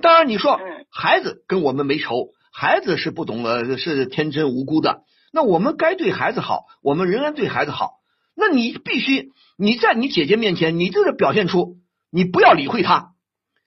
[0.00, 0.86] 当然你说嗯。
[0.90, 7.96] 孩子跟我们没仇，孩子是不懂的，是天真无辜的，那我们该对孩子好，我们仍然对孩子好。
[8.34, 11.76] 那你必须你在你姐姐面前，你就是表现出
[12.10, 13.14] 你不要理会他，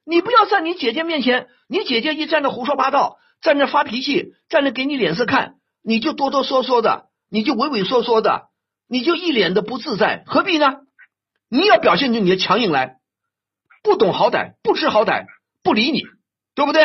[0.05, 8.49] 你不要在你姐姐面前，你姐姐一站着胡说八道，站着发脾气，站着给你脸色看，你就哆哆嗦嗦的，你就畏畏缩缩的，
[8.87, 10.67] 你就一脸的不自在，何必呢？
[11.49, 12.97] 你要表现出你的强硬来，
[13.83, 15.25] 不懂好歹，不知好歹，
[15.63, 16.03] 不理你，
[16.60, 16.84] 对不对？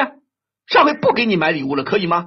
[0.69, 2.27] 上回不给你买礼物了，可以吗？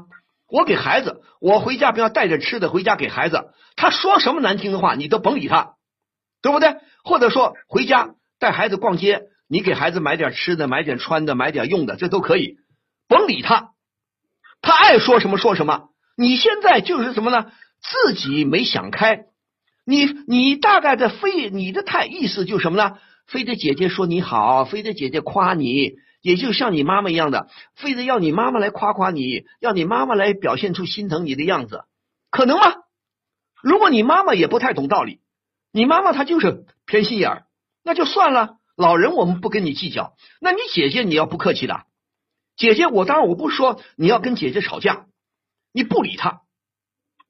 [0.49, 5.75] 我给孩子，我回家不要带着吃的回家给孩子，他说什么难听的话，你都甭理他，
[6.41, 6.75] 对不对？
[7.05, 12.57] 或者说回家带孩子逛街，你给孩子买点吃的，买点穿的，买点用的，这都可以，
[13.07, 13.69] 甭理他，
[14.61, 15.85] 他爱说什么说什么。
[16.17, 17.45] 你现在就是什么呢？
[17.81, 19.21] 自己没想开，
[19.85, 22.97] 你你大概的非你的太意思就是什么呢？
[23.25, 25.93] 非得姐姐说你好，非得姐姐夸你，
[26.27, 31.85] 也就像你妈妈一样的，非得要你妈妈来夸夸你，要你妈妈来表现出心疼你的样子，
[32.29, 32.73] 可能吗？
[33.63, 35.21] 如果你妈妈也不太懂道理，
[35.71, 37.43] 你妈妈她就是偏心眼儿，
[37.81, 38.57] 那就算了。
[38.75, 41.85] 老人我们不跟你计较，那你姐姐你要不客气的，
[42.57, 45.05] 姐姐我当然我不说你要跟姐姐吵架，
[45.71, 46.41] 你不理她，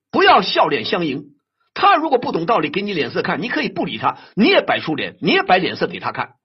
[0.10, 1.36] 不要笑脸相迎。
[1.76, 6.37] 她如果不懂道理，给你脸色看，你可以不理她，你也摆出脸，你也摆脸色给她看。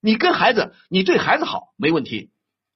[0.00, 2.30] 你跟孩子，你对孩子好没问题，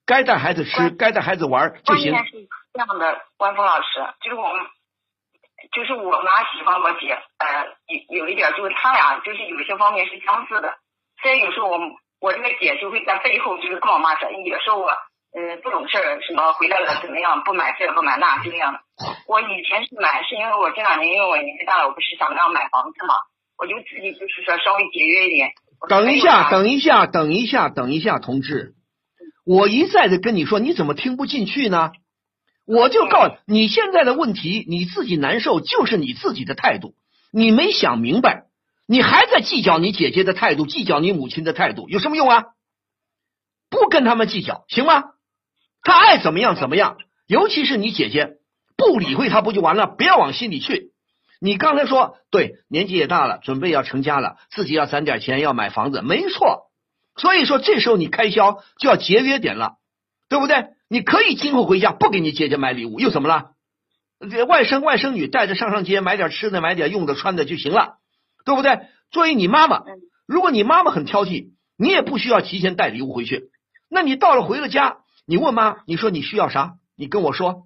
[0.05, 2.13] 该带孩子吃，该带孩子玩儿就行。
[2.13, 3.87] 关键是这样的，关峰老师，
[4.21, 4.67] 就是我们，
[5.73, 7.67] 就是我妈喜欢我姐，呃，
[8.11, 10.75] 有有一点就是他俩就是有些方面是相似的，
[11.23, 11.79] 所以有时候我
[12.21, 18.81] 我这个姐就会在背后就是跟我妈说，也说我呃不懂事儿，什么回来了怎么样，不买这不买那，就那样的。
[19.29, 23.15] 我以前是买，是因为我这两年因为我年纪大了，我不是想要买房子嘛，
[23.57, 25.53] 我就自己就是说稍微节约一点。
[25.89, 28.75] 等一下，等一下，等一下，等一下，同志，
[29.45, 31.91] 我一再的跟你说，你怎么听不进去呢？
[32.65, 36.95] 我就告诉你，现在的问题你自己难受，就是你自己的态度，
[37.33, 38.45] 你没想明白，
[38.87, 42.45] 你还在计较你姐姐的态度，计较你母亲的态度，有什么用啊？
[43.69, 45.03] 不跟他们计较，行吗？
[45.83, 48.37] 他爱怎么样怎么样，尤其是你姐姐，
[48.77, 49.89] 不理会他不就完了？
[49.89, 50.92] 不要往心里去。
[51.45, 56.71] 你刚才说对，年纪也大了，准备要成家了，自己要攒点钱，要买房子，没错。
[57.17, 59.73] 所以说这时候你开销就要节约点了，
[60.29, 60.69] 对不对？
[60.89, 63.51] 你可以今后回家不给你姐姐买礼物，又怎么了？
[64.31, 67.97] 这外甥外甥女带着上上街买点吃的，买点用的穿的就行了，
[68.45, 68.79] 对不对？
[69.11, 69.83] 作为你妈妈，
[70.29, 73.51] 如果你妈妈很挑剔，你也不需要提前带礼物回去。
[73.91, 76.75] 那你到了回了家，你问妈，你说你需要啥？
[76.97, 77.65] 你跟我说，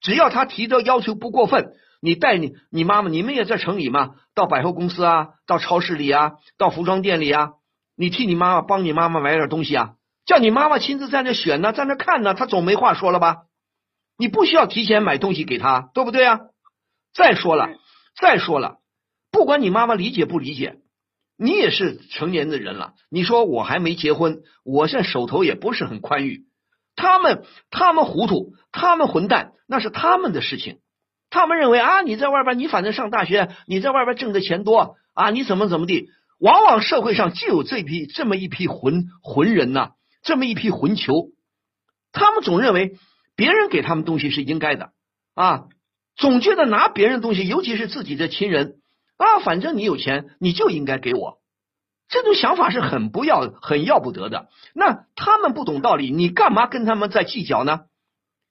[0.00, 7.52] 只要她提的要求不过分，你带你你妈妈，你们也在城里嘛，到百货公司啊，到超市里啊，到服装店里啊，
[7.96, 9.94] 你替你妈妈帮你妈妈买点东西啊，
[10.26, 13.42] 叫你妈妈亲自在那选呢，在那看呢，她总没话说了吧？
[14.18, 16.40] 你不需要提前买东西给她，对不对啊？
[17.14, 17.68] 再说了，
[18.20, 18.78] 再说了，
[19.30, 20.78] 不管你妈妈理解不理解，
[21.38, 22.94] 你也是成年的人了。
[23.10, 26.46] 你说我还没结婚，我现在手头也不是很宽裕。
[26.96, 30.80] 他们他们糊涂，他们混蛋，那是他们的事情。
[31.32, 36.10] 他们认为啊，你在外边，你反正上大学，你在外边挣的钱多啊，你怎么怎么地？
[36.38, 41.30] 往往社会上就有这批这么一批混混人呐，这么一批混球。
[42.12, 42.96] 他们总认为。
[43.34, 44.90] 别人给他们东西是应该的
[45.34, 45.64] 啊，
[46.16, 48.74] 总觉得拿别人东西，尤其是自己的亲人
[49.16, 51.38] 啊，反正你有钱，你就应该给我。
[52.08, 54.50] 这种想法是很不要、很要不得的。
[54.74, 57.80] 那他们不懂道理，你干嘛跟他们在计较呢？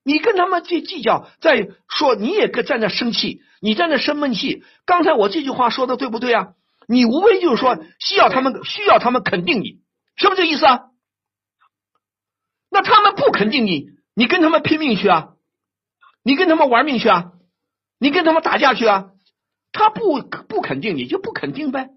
[0.03, 4.63] 你跟他们去计较，在说你也跟在那生气，你在那生闷气。
[4.85, 6.53] 刚才我这句话说的对不对啊？
[6.87, 9.81] 你无非就是说需要他们，需要他们肯定你，
[10.15, 10.79] 是不是这意思啊？
[12.69, 13.89] 那他们不肯定你。
[14.13, 15.29] 你跟他们拼命去啊！
[16.21, 17.31] 你跟他们玩命去啊！
[17.97, 19.11] 你跟他们打架去啊！
[19.71, 21.89] 他不不肯定，你就不肯定呗。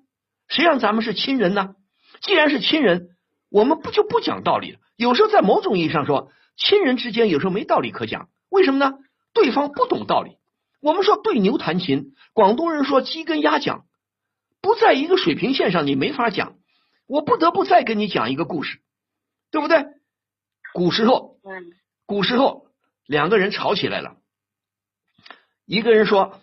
[0.46, 1.74] 谁让咱们是亲人呢？
[2.22, 3.08] 既然是亲人，
[3.50, 4.78] 我们不就不讲道理？
[4.96, 8.28] 有时候在某种意义上说，亲人之间有时候没道理可讲。
[8.48, 8.98] 为什么呢？
[9.32, 10.38] 对方不懂道理。
[10.80, 13.84] 我们说对牛弹琴，广东人说鸡跟鸭讲，
[14.60, 16.56] 不在一个水平线上，你没法讲。
[17.06, 18.78] 我不得不再跟你讲一个故事，
[19.50, 19.84] 对不对？
[20.72, 21.72] 古时候，嗯。
[22.06, 22.66] 古时候，
[23.06, 24.16] 两个人吵起来了。
[25.66, 26.40] 一个人说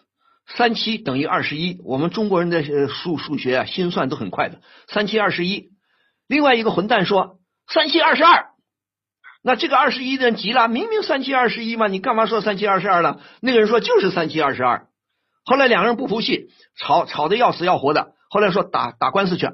[0.47, 5.71] 三七等于二十一，我们中国人的数数学啊，心算都很快的，三七二十一。
[6.27, 8.50] 另外一个混蛋说三七二十二。
[9.43, 13.19] 那这个二十一的人急了，明明三七二十一嘛，你干嘛说三七二十二了？
[13.41, 14.87] 那个人说就是三七二十二。
[15.43, 18.13] 后来两个人不服气，吵吵得要死要活的。
[18.29, 19.49] 后来说打打官司去，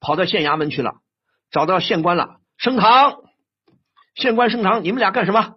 [0.00, 0.94] 跑到县衙门去了，
[1.52, 3.18] 找到县官了，升堂。
[4.16, 5.54] 县官升堂，你们俩干什么？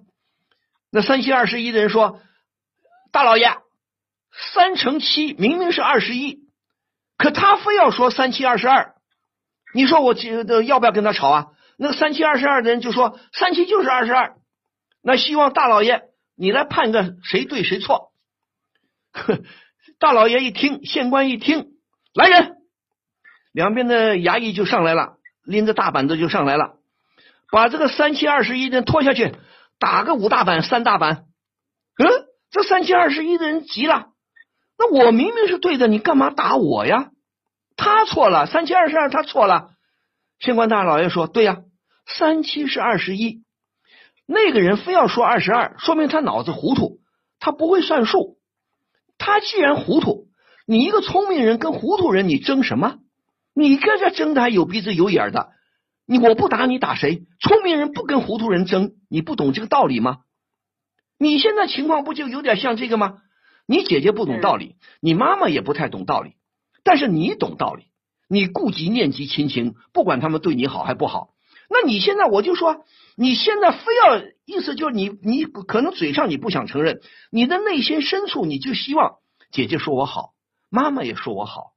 [0.92, 2.20] 那三七二十一的人说
[3.12, 3.58] ：“大老爷，
[4.54, 6.42] 三乘七明明是二十一，
[7.18, 8.94] 可他非要说三七二十二。
[9.74, 14.36] 你说我这要不要跟他吵啊？”那个三七二十二的人就说：“三七就是二十二。”
[15.02, 16.04] 那希望大老爷
[16.36, 18.12] 你来判个谁对谁错。
[20.00, 21.68] 大老爷一听，县官一听，
[22.14, 22.58] 来人，
[23.52, 26.76] 两边的衙役就上来了，拎着大板子就上来了。
[27.52, 29.36] 把这个三七二十一的人拖下去，
[29.78, 31.26] 打个五大板、三大板。
[31.98, 32.08] 嗯，
[32.50, 34.08] 这三七二十一的人急了，
[34.78, 37.12] 那我明明是对的，你干嘛打我呀？
[37.76, 39.73] 他错了，三七二十二，他错了。
[40.44, 41.62] 县官大老爷说：“对呀，
[42.06, 43.46] 三七是二十一，
[44.26, 47.00] 那个人非要说二十二，说明他脑子糊涂，
[47.40, 48.40] 他不会算数。
[49.18, 50.28] 他既然糊涂，
[50.68, 52.98] 你一个聪明人跟糊涂人，你争什么？
[53.56, 55.52] 你跟这争的还有鼻子有眼的。”
[56.06, 57.24] 你我不打你打谁？
[57.40, 60.18] 聪明人不跟糊涂人争，你不懂这个道理吗？
[61.18, 63.20] 你现在情况不就有点像这个吗？
[63.66, 66.34] 你姐姐不懂道理，你妈妈也不太懂道理，
[66.84, 67.86] 但是你懂道理，
[68.28, 71.30] 你顾及念及亲情，不管他们对你好还不好。
[71.70, 79.16] 那你现在我就说，你现在非要意思就是你你可能嘴上你不想承认，你的内心深处你就希望
[79.52, 80.34] 姐姐说我好，
[80.70, 81.72] 妈妈也说我好，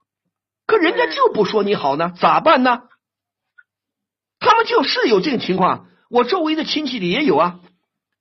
[0.66, 2.82] 可人家就不说你好呢，咋办呢？
[4.38, 7.60] 他们就是有这种情况，我周围的亲戚里也有啊。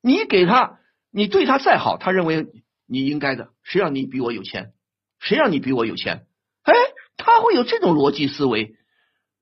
[0.02, 0.80] 你给他，
[1.12, 2.48] 你对他再好，他认为
[2.88, 3.50] 你应该的。
[3.64, 4.72] 谁让你比我有钱？
[5.20, 6.28] 谁让你比我有钱？
[6.62, 6.74] 哎，
[7.26, 8.76] 他会有这种逻辑思维。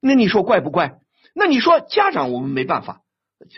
[0.02, 1.00] 那你说怪不怪？
[1.36, 3.02] 那你说家长我们没办法，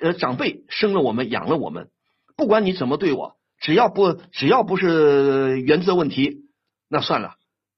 [0.02, 1.90] 呃，长辈生了我们，养了我们，
[2.36, 6.48] 不管你怎么对我，只要不只要不是原则问题，
[6.90, 7.36] 那算了，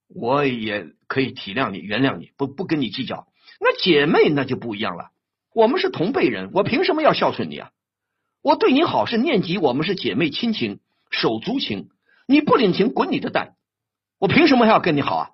[0.07, 3.27] 我也可以体谅你，原谅你，不不跟你计较。
[3.59, 5.09] 那姐妹那就不一样了。
[5.53, 7.71] 我们是同辈人，我凭什么要孝顺你啊？
[8.41, 10.79] 我对你好是念及我们是姐妹亲情、
[11.11, 11.89] 手足情。
[12.25, 13.55] 你不领情，滚你的蛋！
[14.19, 15.29] 我凭什么还要跟你好啊？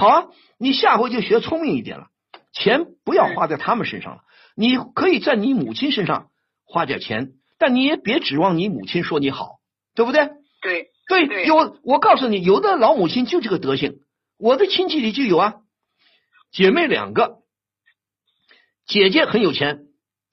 [0.00, 2.06] 好啊，你下回就学聪明一点了，
[2.54, 4.22] 钱不要花在他们身上了。
[4.56, 6.30] 你可以在你母亲身上
[6.64, 9.58] 花点钱，但你也别指望你母亲说你好，
[9.94, 10.30] 对不对？
[10.62, 13.98] 对对，有我告诉你，有的老母亲就这个德行，
[14.38, 15.56] 我的亲戚里就有啊，
[16.50, 17.40] 姐妹两个。
[18.86, 19.80] 姐姐很有钱，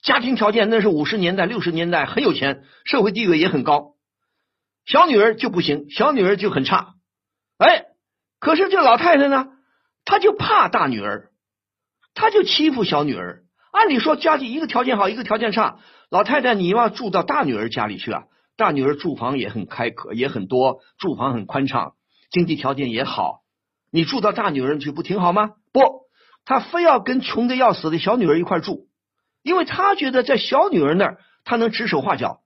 [0.02, 3.96] 家庭条件那是五十年代、六十年代很有钱，社会地位也很高。
[4.86, 6.94] 小女儿就不行，小女儿就很差。
[7.58, 7.84] 哎，
[8.40, 9.48] 可是这老太太呢，
[10.08, 11.28] 他就怕大女儿，
[12.14, 13.44] 他就欺负小女儿。
[13.70, 18.24] 按理说家境一个条件好，一个条件差，老太太你要住到大女儿家里去啊？
[18.56, 21.92] 大女儿住房也很开阔，也很多，住房很宽敞，
[22.30, 23.42] 经济条件也好，
[23.92, 25.50] 你住到大女儿去不挺好吗？
[25.74, 25.82] 不，
[26.46, 28.88] 他非要跟穷的要死的小女儿一块住，
[29.42, 32.40] 因为他觉得在小女儿那儿，他能指手画脚，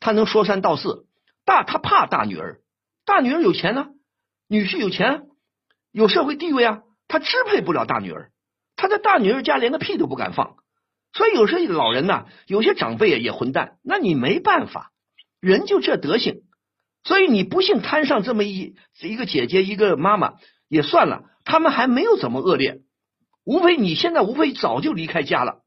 [0.00, 1.06] 他能说三道四。
[1.44, 2.58] 大他怕大女儿，
[3.06, 3.86] 大女儿有钱呢，
[4.48, 5.28] 女婿有钱，
[5.92, 8.30] 有社会地位啊，他支配不了大女儿，
[8.76, 10.56] 他在大女儿家连个屁都不敢放。
[11.12, 14.90] 所以有时候老人呐，有些长辈也混蛋，那你没办法，
[15.40, 16.42] 人就这德行。
[17.04, 20.34] 所以你不幸摊上这么一一个姐姐一个妈妈
[20.68, 22.80] 也算了，他们还没有怎么恶劣，
[23.44, 25.62] 无非你现在无非早就离开家了，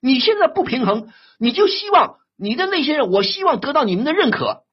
[0.00, 4.64] 你现在不平衡，你就希望你的那些人，我希望得到你们的认可，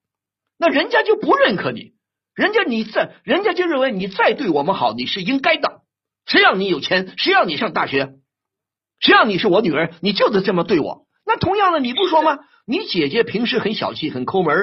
[0.58, 1.94] 那人家就不认可你，
[2.36, 5.81] 人家你再人家就认为你再对我们好，你是应该的，
[6.26, 8.14] 谁让你有钱，谁让你上大学。
[9.00, 11.08] 谁让你是我女儿，你就得这么对我。
[11.26, 12.40] 那同样的，你不说吗？
[12.66, 14.54] 你姐姐平时很小气，很抠门，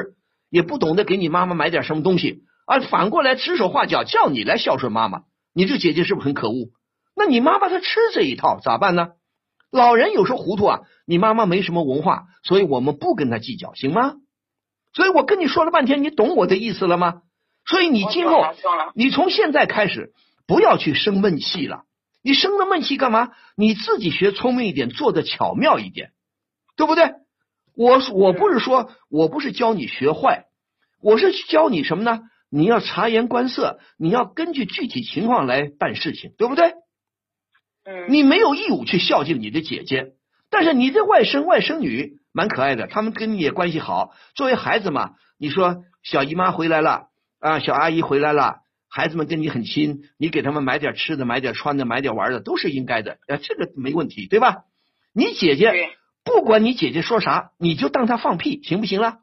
[0.49, 5.23] 也不懂得给你妈妈买点什么东西啊，反过来指手画脚，叫你来孝顺妈妈。
[5.53, 6.68] 你这姐姐是不是很可恶？
[7.16, 9.09] 那你妈妈她吃这一套咋办呢？
[9.73, 14.14] 老人有时候糊涂啊，你妈妈没什么文化，所以我们不跟她计较，行吗？
[14.94, 17.23] 所以我跟你说了半天，你懂我的意思了吗？
[17.66, 18.44] 所以你今后，
[18.94, 20.12] 你从现在开始
[20.48, 21.84] 不要去生闷气了。
[22.20, 23.30] 你生了闷气干嘛？
[23.56, 26.11] 你自己学聪明一点，做的巧妙一点，
[26.76, 27.12] 对不对？
[27.76, 30.46] 我我不是说我不是教你学坏，
[31.00, 32.22] 我是教你什么呢？
[32.50, 36.72] 你要察言观色，你要根据具体情况来办事情，对不对？
[37.84, 38.06] 嗯。
[38.08, 40.14] 你没有义务去孝敬你的姐姐，
[40.50, 44.12] 但是你的外甥外甥女蛮可爱的，他们跟你也关系好。
[44.34, 47.08] 作为孩子嘛，你说小姨妈回来了
[47.38, 48.56] 啊，小阿姨回来了。
[48.88, 54.64] 孩子们跟你很亲，你给他们买点吃的，买点穿的，买点玩的，都是应该的，呃，这个没问题，对吧？
[55.12, 55.72] 你姐姐，
[56.24, 59.18] 不管你姐姐说啥，你就当她放屁，行不行了？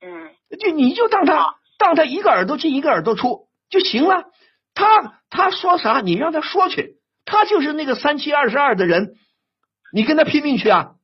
[0.00, 4.24] 嗯，就你就当她当她一个耳朵进一个耳朵出就行了。
[4.74, 9.14] 她她说啥，你让她说去，她就是那个三七二十二的人，
[9.92, 10.94] 你跟她拼命去啊！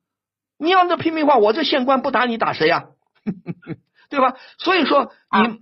[0.57, 2.85] 你要那拼命话，我这县官不打你打谁呀？
[4.09, 4.35] 对吧？
[4.57, 5.11] 所以说，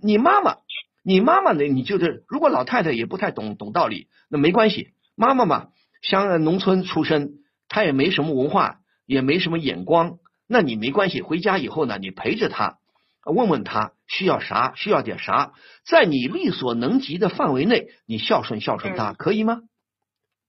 [0.01, 0.57] 你你妈妈。
[1.03, 1.63] 你妈妈呢？
[1.65, 4.93] 你就是，如果老太太也不太懂懂道理，那没关系。
[5.15, 5.67] 妈妈嘛，
[6.01, 7.33] 乡农村出身，
[7.67, 11.21] 她也没什么文化，也没什么眼光，那你没关系。
[11.21, 12.77] 回家以后呢，你陪着她，
[13.25, 15.51] 问问她需要啥，需要点啥，
[15.85, 19.59] 在你力所能及的范围内，你孝顺孝顺她，可以吗？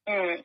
[0.07, 0.45] 嗯。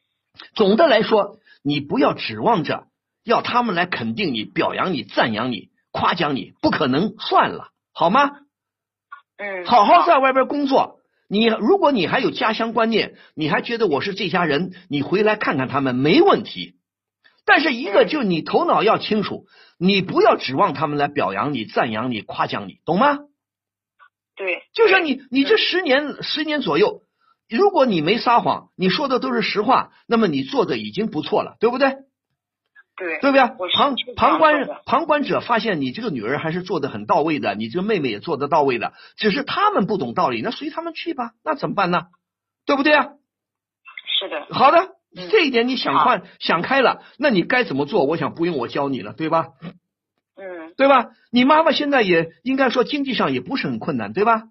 [0.55, 2.87] 总的来说，你不要指望着
[3.23, 8.31] 要他们来肯定你、表扬你、赞扬你、夸奖你，不可能，算了，好吗？
[9.39, 10.99] 嗯，好好在外边工作。
[11.29, 16.75] 你如果你还有家乡观念，你还觉得我是这家人，你回来看看他们没问题。
[17.45, 19.45] 但是一个就你头脑要清楚，
[19.77, 23.17] 你不要指望他们来表扬你、赞扬你、夸奖你，懂吗？
[24.35, 27.03] 对，就是你，你这十年十年左右，
[27.49, 31.95] 如果你没撒谎，你说的都是实话，那么你做的已经不错了，对不对？
[32.99, 33.41] 对，对不对？
[33.73, 42.07] 旁旁观旁观者发现你这个女儿还是做的很到位的，你这个妹妹也做的到位的，只是他们不懂道理，那随他们去吧，那怎么办呢？
[42.65, 43.07] 对不对啊？
[44.19, 44.45] 是的。
[44.53, 44.89] 好的，
[45.31, 48.03] 这一点你想换想开了，那你该怎么做？
[48.05, 49.47] 我想不用我教你了，对吧？
[50.35, 50.73] 嗯。
[50.75, 51.07] 对吧？
[51.31, 54.43] 你妈妈现在也应该说经济上也不是很困难，对吧？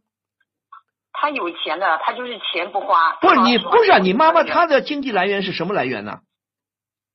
[1.12, 3.12] 她有钱的，她就是钱不花。
[3.20, 6.20] 不是你不是你妈妈，她的经济来源是什么来源呢？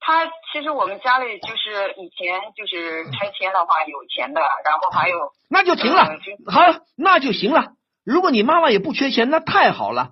[0.05, 6.05] 他其实我们家里就是以前就是拆迁的话有钱的，然后还有那就行了，
[6.51, 6.61] 好
[6.97, 7.71] 那就行了。
[8.03, 10.11] 如果你妈妈也不缺钱，那太好了。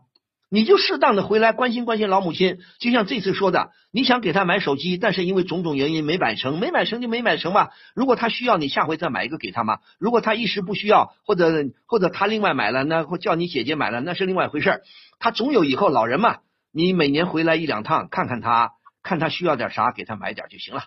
[0.53, 7.69] 你就适当的回来关心关心老母亲，就像这次说的，你想给她买手机，但是因为种种原因没买成，没买成就没买成嘛。
[7.93, 9.79] 如果她需要，你下回再买一个给她嘛。
[9.97, 11.51] 如果她一时不需要，或者
[11.85, 14.81] 或者她另外买了，那或叫你姐姐买了，那是另外一回事儿。
[15.19, 16.39] 她总有以后老人嘛，
[16.73, 18.71] 你每年回来一两趟看看她。
[19.03, 20.83] 看他需要点啥，给他买点就行了，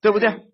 [0.00, 0.46] 对不对？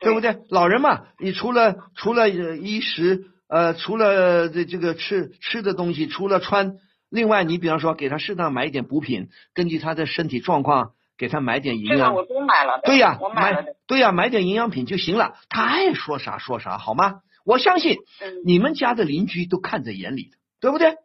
[0.00, 0.42] 对不对？
[0.50, 6.76] 老人嘛，你除了除了衣食，呃，除了这这个吃吃的东西，除了穿，
[7.08, 12.14] 另外你比方说给他适当买一点补品，根据他的身体状况给他买点营养。
[12.14, 12.80] 我都买了。
[12.84, 13.64] 对呀，我买了。
[13.86, 15.36] 对呀，买点营养品就行了。
[15.48, 17.20] 他爱说啥说啥，好吗？
[17.44, 17.98] 我相信
[18.44, 20.96] 你们家的邻居都看在眼里的，对不对？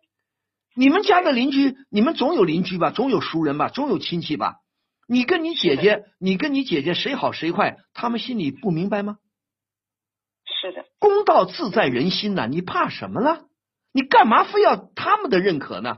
[0.80, 4.60] 你们家的邻居，你们总有邻居吧，总有熟人吧，总有亲戚吧。
[5.10, 9.18] 你跟你姐姐，你跟你姐姐谁好谁坏，他们心里不明白吗？
[10.46, 13.42] 是的，公道自在人心呐、你怕什么了？
[13.92, 15.98] 你干嘛非要他们的认可呢？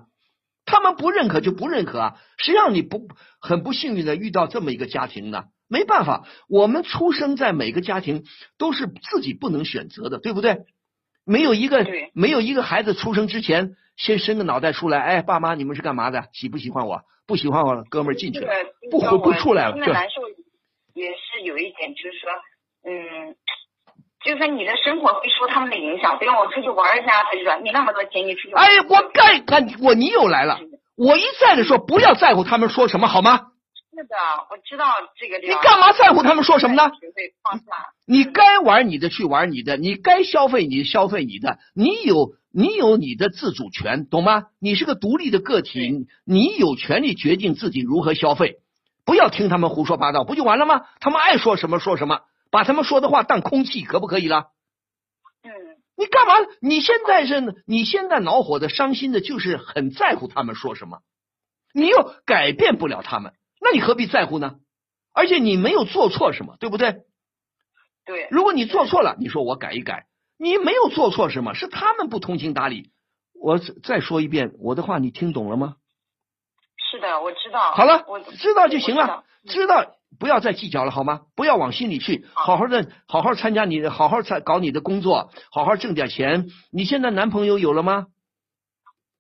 [0.66, 2.18] 他们不认可就不认可啊！
[2.40, 3.08] 谁让你不
[3.40, 5.44] 很不幸运的遇到这么一个家庭呢？
[5.68, 8.24] 没办法，我们出生在每个家庭
[8.58, 10.66] 都是自己不能选择的，对不对？
[11.32, 16.26] 没有一个没有一个孩子出生之前先伸个脑袋出来，哎，爸妈你们是干嘛的？
[16.34, 17.02] 喜不喜欢我？
[17.26, 18.48] 不喜欢我了，哥们儿进去了。
[18.48, 20.22] 这个不回不出来了难受
[20.94, 22.30] 也是有一点，就是说，
[22.84, 23.36] 嗯，
[24.26, 26.20] 就是说你的生活会受他们的影响。
[26.20, 28.66] 比如我出去玩一下，他就说你那么多钱，你出去玩。
[28.66, 30.60] 哎，我该看我你又来了，
[30.98, 33.48] 我一再的说不要在乎他们说什么，好吗？
[33.94, 34.16] 是的，
[34.50, 34.86] 我知道
[35.18, 35.38] 这个。
[35.40, 36.92] 你干嘛在乎他们说什么呢？
[38.06, 44.46] 你该玩你的去玩你的，你该消费你消费你的，你有你有你的自主权，懂吗？
[44.60, 48.60] 你是个独立的个体，你有权利决定自己如何消费，
[49.06, 50.86] 不要听他们胡说八道，不就完了吗？
[51.02, 54.52] 他们爱说什么说什么，把他们说的话当空气，可不可以了？
[55.44, 55.52] 嗯，
[55.98, 56.34] 你干嘛？
[56.62, 61.00] 你现在是你现在恼火的、伤心的，就是很在乎他们说什么，
[61.74, 63.34] 你又改变不了他们，
[63.72, 64.56] 那你何必在乎呢？
[65.14, 67.04] 而且你没有做错什么，对不对？
[68.06, 68.28] 对。
[68.30, 70.08] 如果你做错了，你说我改一改，
[70.38, 72.92] 你没有做错什么，是他们不通情达理。
[73.34, 75.76] 我再说一遍，我的话你听懂了吗？
[76.92, 77.72] 是的，我知道。
[77.72, 81.22] 好了我，知道就行了知道，知道不要再计较了，好吗？
[81.34, 86.50] 不要往心里去，好好的，好好参加你的，好好参搞你的工作，好好挣点钱。
[86.74, 88.08] 你现在男朋友有了吗？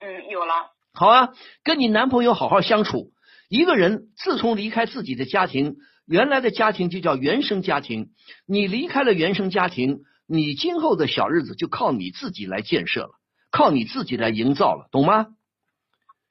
[0.02, 0.72] 嗯，有了。
[0.94, 1.30] 好啊，
[1.64, 3.12] 跟你男朋友好好相处。
[3.52, 5.76] 一个人自从离开自己的家庭，
[6.08, 8.12] 原来的家庭就叫原生家庭，
[8.48, 13.10] 你离开了原生家庭，你今后的小日子就靠你自己来建设了，
[13.52, 15.28] 靠你自己来营造了，懂吗？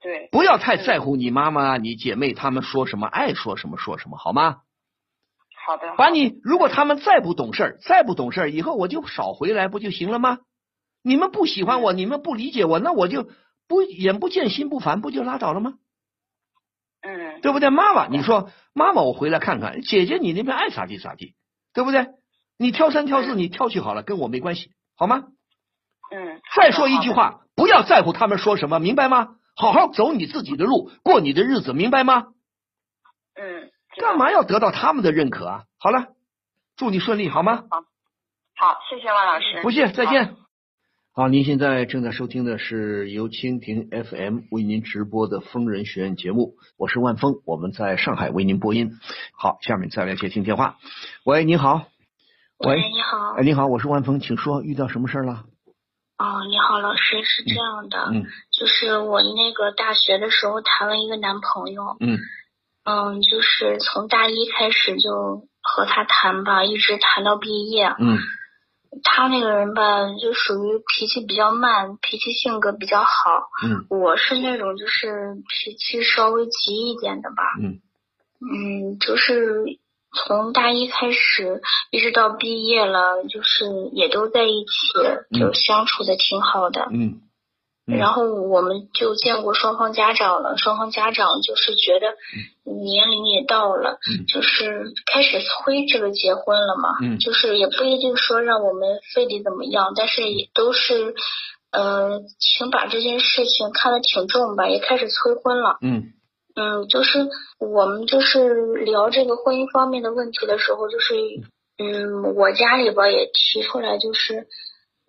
[0.00, 0.30] 对。
[0.32, 4.62] 不要太在乎你妈妈、你姐妹他们说什么，爱说什么说什么，好吗？
[5.66, 5.94] 好的。
[5.98, 10.38] 把你如果他们再不懂事儿，再不懂事儿，以后我就少回来不就行了吗？
[11.02, 13.28] 你们不喜欢我，你们不理解我，那我就
[13.68, 15.74] 不眼不见心不烦，不就拉倒了吗？
[17.02, 17.40] 嗯。
[17.40, 17.70] 对不对？
[17.70, 21.34] 妈妈，你说妈妈，我回来看看，姐姐你那边爱咋地咋地，
[21.72, 22.06] 对不对？
[22.58, 25.24] 你挑三挑四，你挑去好了，跟我没关系，好吗？
[26.10, 26.40] 嗯。
[26.56, 29.36] 再说一句话，不要在乎他们说什么，明白吗？
[29.56, 32.26] 好好走你自己的路，过你的日子，明白吗？
[33.34, 33.70] 嗯。
[33.96, 35.64] 干嘛要得到他们的认可啊？
[35.78, 36.08] 好了，
[36.76, 37.64] 祝你顺利，好吗？
[38.56, 39.62] 好，谢谢万老师。
[39.62, 40.12] 不谢，再好。
[40.12, 40.36] 见。
[41.12, 48.92] 好，您现在正在收听的是由蜻蜓 FM 为您直播的疯人学院节目，我是万峰，我们在上海为您播音。
[49.36, 50.76] 好，下面再来接听电话。
[51.24, 51.88] 喂，你好。
[52.58, 53.34] 喂，你好。
[53.36, 55.46] 哎，你好，我是万峰，请说，遇到什么事儿了？
[56.16, 62.18] 哦，你好，老师，是这样的，嗯就是我那个大学的时候谈了一个男朋友，嗯
[62.84, 67.88] 嗯，就是从大一开始就和他谈吧，一直谈到毕业。
[67.98, 68.16] 嗯
[69.04, 73.06] 他那个人吧，就属于脾气比较慢，脾气性格比较好。
[73.64, 77.42] 嗯我是那种就是脾气稍微急一点的吧。
[77.60, 77.80] 嗯
[78.42, 79.64] 嗯，就是
[80.12, 81.60] 从大一开始
[81.90, 86.88] 一直到毕业了，就是也都在一起，就相处的挺好的。
[86.90, 87.20] 嗯嗯
[87.98, 92.06] 然后我们就见过双方家长了，双方家长就是觉得
[92.64, 94.26] 年龄也到了，嗯。
[94.26, 97.18] 就是开始催这个结婚了嘛，嗯。
[97.18, 101.14] 就是也不一定说让我们非得怎么样，但是也都是，
[101.72, 105.78] 呃，请把这件事情看得挺重吧，也开始催婚了。
[105.82, 106.12] 嗯。
[106.56, 107.28] 嗯，就是
[107.58, 111.14] 我们就是聊这个婚姻方面的问题的时候，就是
[111.78, 114.48] 嗯，我家里边也提出来，就是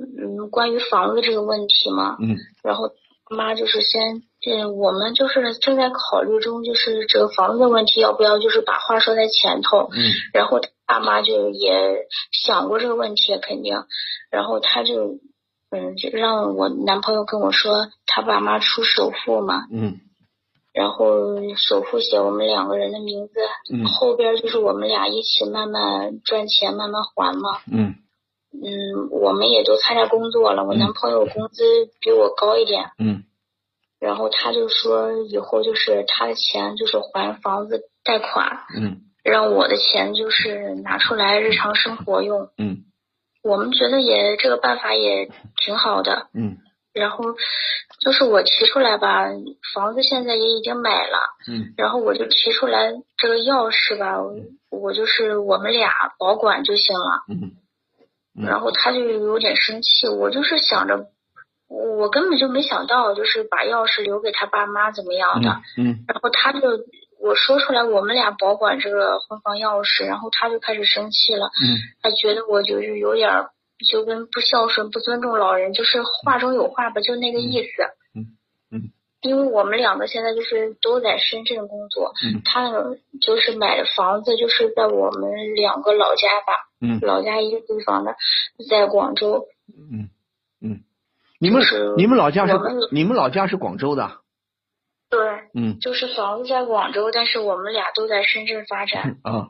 [0.02, 2.38] 嗯，关于房子这个问题嘛，嗯。
[2.64, 2.92] 然后
[3.30, 10.12] 妈就是先，嗯，我们就是正在考虑中，就是这个房子的问题要不要就是把话说在前头，嗯。
[10.34, 13.84] 然后他爸妈就也想过这个问题，肯定，
[14.30, 15.20] 然后他就
[15.70, 20.00] 嗯，就让我男朋友跟我说，他爸妈出首付嘛，嗯。
[20.74, 21.08] 然后
[21.58, 23.34] 首付写我们两个人的名字，
[23.74, 23.86] 嗯。
[23.86, 27.60] 后边就是我们俩一起慢慢赚钱，慢慢还嘛。
[27.72, 27.96] 嗯
[28.54, 30.78] 嗯，我们也都参加工作了，我嗯。
[30.80, 31.64] 男朋友工资
[32.02, 33.24] 比我高一点，嗯。
[34.00, 39.02] 然后他就说以后就是他的钱就是还房子贷款，嗯。
[39.24, 42.50] 让我的钱就是拿出来日常生活用。
[42.58, 42.86] 嗯。
[43.44, 45.30] 我们觉得也这个办法也
[45.64, 46.58] 挺好的，嗯。
[46.94, 47.24] 然后
[48.04, 49.28] 就是我提出来吧，
[49.74, 51.18] 房子现在也已经买了。
[51.48, 51.74] 嗯。
[51.78, 54.36] 然后我就提出来这个钥匙吧，我
[54.70, 57.24] 我就是我们俩保管就行了。
[57.30, 57.52] 嗯嗯
[58.36, 61.08] 然后他就有点生气，我就是想着，
[61.68, 65.50] 我根本就没想到，就是把钥匙留给他爸妈怎么样的。
[65.78, 66.60] 嗯然后他就
[67.22, 73.50] 我说出来我们俩保管这个婚房钥匙，然后他就开始生气了，嗯他觉得我就是有点儿
[73.88, 77.84] 就跟不孝顺、不尊重老人，就是话中有话吧，就那个意思。
[78.16, 78.38] 嗯
[78.72, 88.16] 嗯因为我们两个现在就是都在深圳工作，嗯他呢就是买的房子就是在我们两个老家吧，嗯老家一个地方的，
[88.70, 89.46] 在广州。
[89.68, 90.10] 嗯
[90.62, 90.82] 嗯，
[91.40, 92.54] 你们就是你们老家是
[92.92, 94.20] 你们老家是广州的，
[95.10, 95.20] 对，
[95.54, 99.18] 嗯就是房子在广州，但是我们俩都在深圳发展。
[99.24, 99.50] 啊，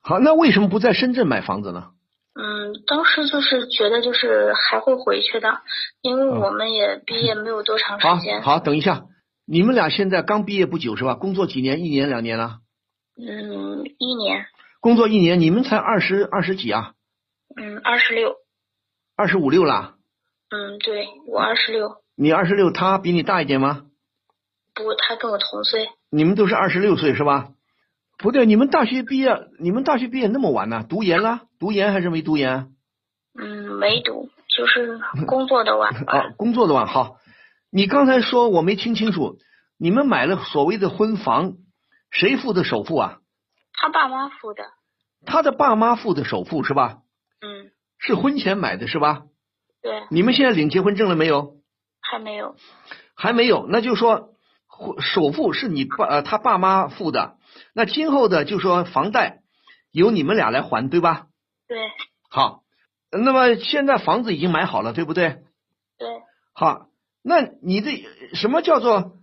[0.00, 1.90] 好，那为什么不在深圳买房子呢？
[2.32, 5.60] 嗯，当时就是觉得就是还会回去的，
[6.00, 8.40] 因为嗯我们也毕业没有多长时间。
[8.42, 9.06] 好，等一下，
[9.44, 11.14] 你们俩现在刚毕业不久是吧？
[11.14, 11.80] 工作几年？
[11.80, 12.58] 一年两年了？
[13.18, 14.46] 嗯，一年，
[14.80, 16.94] 工作一年，你们才二十二十几啊？
[17.54, 18.36] 嗯，二十六。
[19.14, 19.96] 二十五六啦？
[20.50, 23.82] 嗯，对我二十六，你二十六，他比你大一点吗？
[24.74, 25.90] 不，他跟我同岁。
[26.10, 27.50] 你们都是二十六岁是吧？
[28.16, 30.84] 不对，你们大学毕业，你们大学毕业那么晚呢？
[30.88, 31.42] 读研了？
[31.58, 32.72] 读研还是没读研？
[33.38, 36.18] 嗯，没读，就是工作的晚吧。
[36.18, 36.86] 啊， 工作的晚。
[36.86, 37.16] 好，
[37.70, 39.36] 你刚才说我没听清楚，
[39.78, 41.52] 你们买了所谓的婚房，
[42.10, 43.18] 谁付的首付啊？
[43.80, 44.64] 他爸妈付的。
[45.24, 46.98] 他的爸妈付的首付是吧？
[47.40, 49.22] 嗯，是婚前买的是吧？
[49.82, 51.56] 对，你们现在领结婚证了没有？
[52.00, 52.56] 还没有。
[53.14, 54.34] 还没有，那就说
[55.00, 57.36] 首付是你爸呃他爸妈付的，
[57.74, 59.40] 那今后的就说房贷
[59.90, 61.26] 由你们俩来还，对吧？
[61.66, 61.78] 对
[62.28, 62.62] 好，
[63.10, 65.42] 那么现在房子已经买好了，对不对？
[65.98, 66.08] 对，
[66.52, 66.88] 好，
[67.22, 67.90] 那你的
[68.34, 69.18] 什么叫做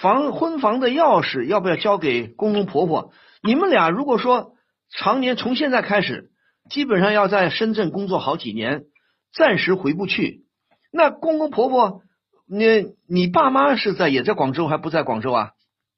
[0.00, 3.12] 房婚房的钥匙要不要交给公公婆婆？
[3.42, 4.54] 你们俩如果说
[4.90, 6.30] 常年从现在开始，
[6.68, 8.84] 基本上要在深圳工作好几年，
[9.32, 10.44] 暂时回不去，
[10.92, 12.02] 那公公婆婆，
[12.46, 15.50] 你你爸妈是在也在广州还不在广州啊？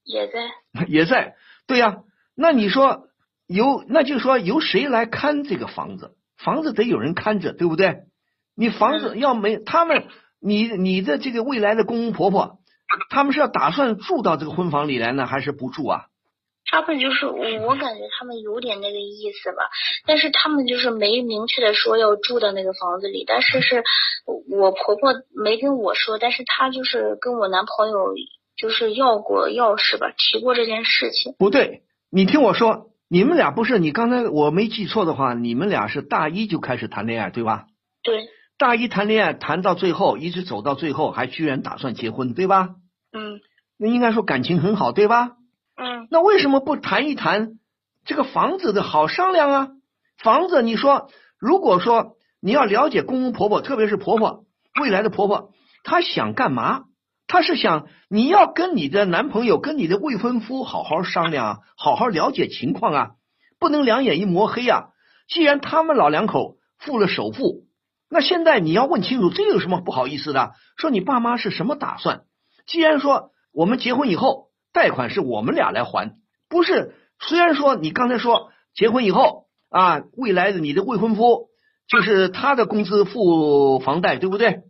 [0.05, 0.33] 也在。
[0.89, 1.35] 也在，
[1.67, 1.99] 对呀、
[2.35, 3.09] 那你说
[3.47, 6.17] 由那就说由谁来看这个房子？
[6.39, 8.05] 房子得有人看着，对不对？
[8.55, 10.05] 你房子嗯要没他们，
[10.41, 12.59] 你你的这个未来的公公婆婆，
[13.11, 16.07] 他们是要打算住到这个婚房里来呢，还是不住啊？
[16.65, 19.63] 他们就是我，我感觉他们有点那个意思吧，
[20.07, 23.85] 但是他们就是没明确的说要住到那个房子里，但是是
[24.49, 28.15] 我婆婆没跟我说，但是她就是跟我男朋友
[28.57, 31.35] 就是要过钥匙吧，提过这件事情。
[31.39, 37.67] 不对，你听我说，你们俩不是你刚才我没记错的话，你们俩是大一就开始谈恋爱，对吧？
[38.03, 42.71] 对，大一谈恋爱谈到最后，一直走到最后，还居然打算结婚，对吧？
[43.13, 43.41] 嗯
[43.77, 45.33] 那应该说感情很好，对吧？
[46.11, 47.59] 那为什么不谈一谈
[48.05, 49.69] 这个房子的好商量啊？
[50.19, 54.45] 房子，你说如果说你要了解公公婆婆，特别是婆婆
[54.81, 55.51] 未来的婆婆，
[55.85, 56.85] 她想干嘛？
[57.27, 63.11] 她是想你要跟你的男朋友、跟你的未婚夫好好商量啊，好好了解情况啊，
[63.59, 64.89] 不能两眼一抹黑啊。
[65.29, 67.65] 既然他们老两口付了首付，
[68.11, 70.53] 那现在你要问清楚，这有什么不好意思的？
[70.77, 72.23] 说你爸妈是什么打算？
[72.67, 76.17] 既然说我们结婚以后贷款是我们俩来还，
[76.49, 76.95] 不是。
[77.21, 81.51] 虽然说你刚才说结婚以后啊，未来的你的未婚夫
[81.87, 84.63] 就是他的工资付房贷，对不对？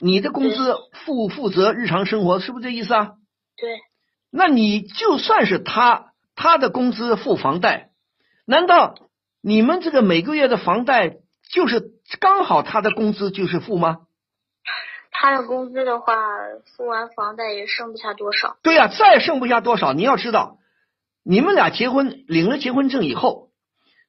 [0.00, 3.10] 你的工资负负责日常生活，是不是这意思啊？
[3.56, 3.78] 对，
[4.30, 7.90] 那你就算是他他的工资付房贷，
[8.46, 8.94] 难道
[9.42, 11.18] 你们这个每个月的房贷
[11.52, 13.98] 就是刚好他的工资就是付吗？
[15.22, 16.16] 他的工资的话，
[16.64, 18.56] 付完房贷也剩不下多少。
[18.62, 19.92] 对呀、再剩不下多少。
[19.92, 20.56] 你要知道，
[21.22, 23.50] 你们俩结婚领了结婚证以后，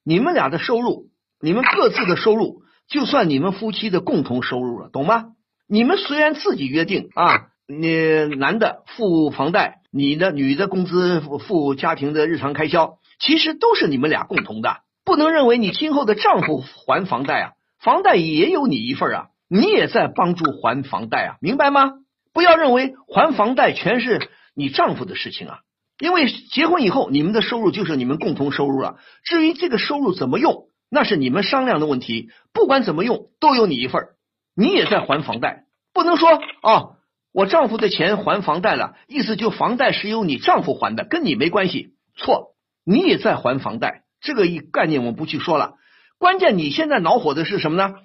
[0.05, 1.09] 你们俩的收入，
[1.41, 5.33] 你们各自的收入，就算你们夫妻的共同收入了，懂吗？
[5.67, 17.51] 你们虽然自己约定啊，你男的付房贷，你的女的工资付家庭的日常开销，其实都是你们俩共同的，不能认为你今后的丈夫还房贷啊，
[17.81, 21.91] 房贷也有你一份啊，你也在帮助还房贷啊，明白吗？
[22.31, 25.59] 不要认为还房贷全是你丈夫的事情啊，
[25.99, 28.95] 因为结婚以后你们的收入就是你们共同收入了。
[29.25, 32.29] 至于这个收入怎么用，那是你们商量的问题。
[32.53, 34.09] 不管怎么用，都有你一份儿
[34.55, 36.29] 你也在还房贷，不能说
[36.61, 36.95] 哦，
[37.33, 41.95] 我丈夫的钱还房贷了，意思就房贷是由你丈夫还的，跟你没关系。
[42.15, 45.73] 错，你也在还房贷，这个一概念我们不去说了。
[46.17, 47.95] 关键你现在恼火的是什么呢？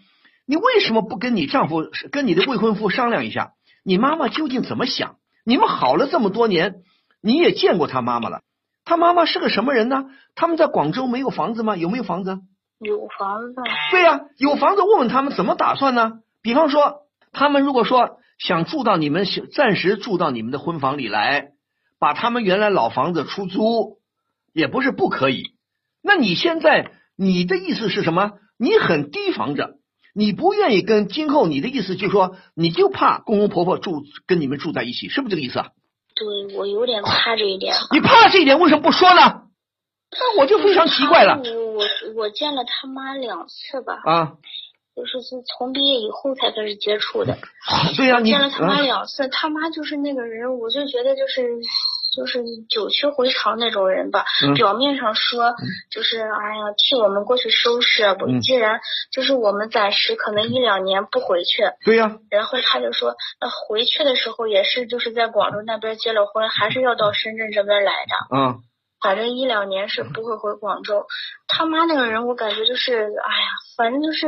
[0.46, 3.52] 你为什么不跟你丈夫、跟你的未婚夫商量一下？
[3.84, 5.16] 你妈妈究竟怎么想？
[5.44, 6.76] 你们好了这么多年，
[7.20, 8.42] 你也见过他妈妈了，
[8.84, 10.06] 他妈妈是个什么人呢？
[10.34, 11.76] 他们在广州没有房子吗？
[11.76, 12.38] 有没有房子？
[12.78, 16.20] 有房子，对呀、有房子，问问他们怎么打算呢？
[16.42, 21.52] 比方说，他们如果说想住到你们暂时住到你们的婚房里来，
[21.98, 23.98] 把他们原来老房子出租，
[24.52, 25.54] 也不是不可以。
[26.02, 28.32] 那你现在你的意思是什么？
[28.58, 29.76] 你很提防着，
[30.16, 35.66] 你不愿意跟今后你的意思就是说，你就怕公公婆婆住跟你们住在一起，是不是这个意思啊？
[36.14, 37.76] 对我有点怕这一点。
[37.92, 39.42] 你怕这一点，为什么不说呢？
[40.12, 41.42] 那我就非常奇怪了。
[41.42, 41.84] 我
[42.16, 44.00] 我见了他妈两次吧。
[44.04, 44.32] 啊。
[44.96, 47.36] 就是是从毕业以后才开始接触的。
[47.98, 51.60] 对呀，你见了他妈两次，他妈就是那个人，我就觉得就是
[52.16, 54.24] 就是久曲回肠那种人吧。
[54.56, 55.54] 表面上说
[55.90, 58.80] 就是哎呀替我们过去收拾，不，既然
[59.12, 61.62] 就是我们暂时可能一两年不回去。
[61.84, 62.16] 对呀。
[62.30, 68.36] 然后他就说，那回去的时候也是就是在广州那边结了婚，还是要到深圳这边来的。
[68.36, 68.62] 嗯。
[68.98, 71.04] 反正一两年是不会回广州。
[71.46, 74.26] 他妈那个人，我感觉就是，哎呀，反正就是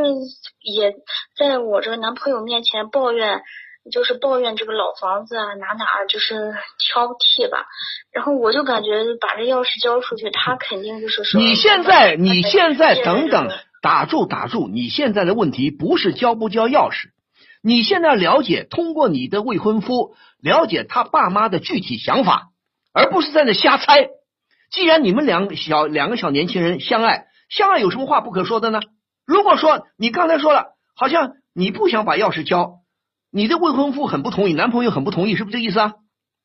[0.61, 0.95] 也
[1.39, 3.43] 在我这个男朋友面前抱怨，
[3.91, 7.67] 就是抱怨这个老房子啊，哪哪就是挑剔吧。
[8.13, 11.41] 然后我就感觉把这钥匙交出去，他肯定就是说。
[11.41, 13.51] 你现在，你现在等等，
[13.83, 17.11] 打住打住，你现在的问题不是交不交钥匙，
[17.63, 22.49] 你现在了解，通过你的未婚夫了解他爸妈的具体想法，
[22.93, 24.09] 而不是在那瞎猜。
[24.71, 28.81] 既然你们两个小两个小年轻人相爱，相爱有什么话不可说的呢？
[29.27, 32.78] 如果说你刚才说了，好像你不想把钥匙交，
[33.31, 35.95] 你的未婚夫很不同意，男朋友很不同意，是不是这意思啊？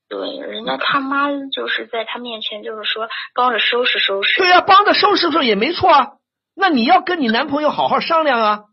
[0.10, 4.38] 对，人家他妈就是在他面前就是说帮着收拾收拾。
[4.38, 6.08] 对呀，帮着收拾收拾也没错啊。
[6.56, 8.64] 那你要跟你男朋友好好商量啊，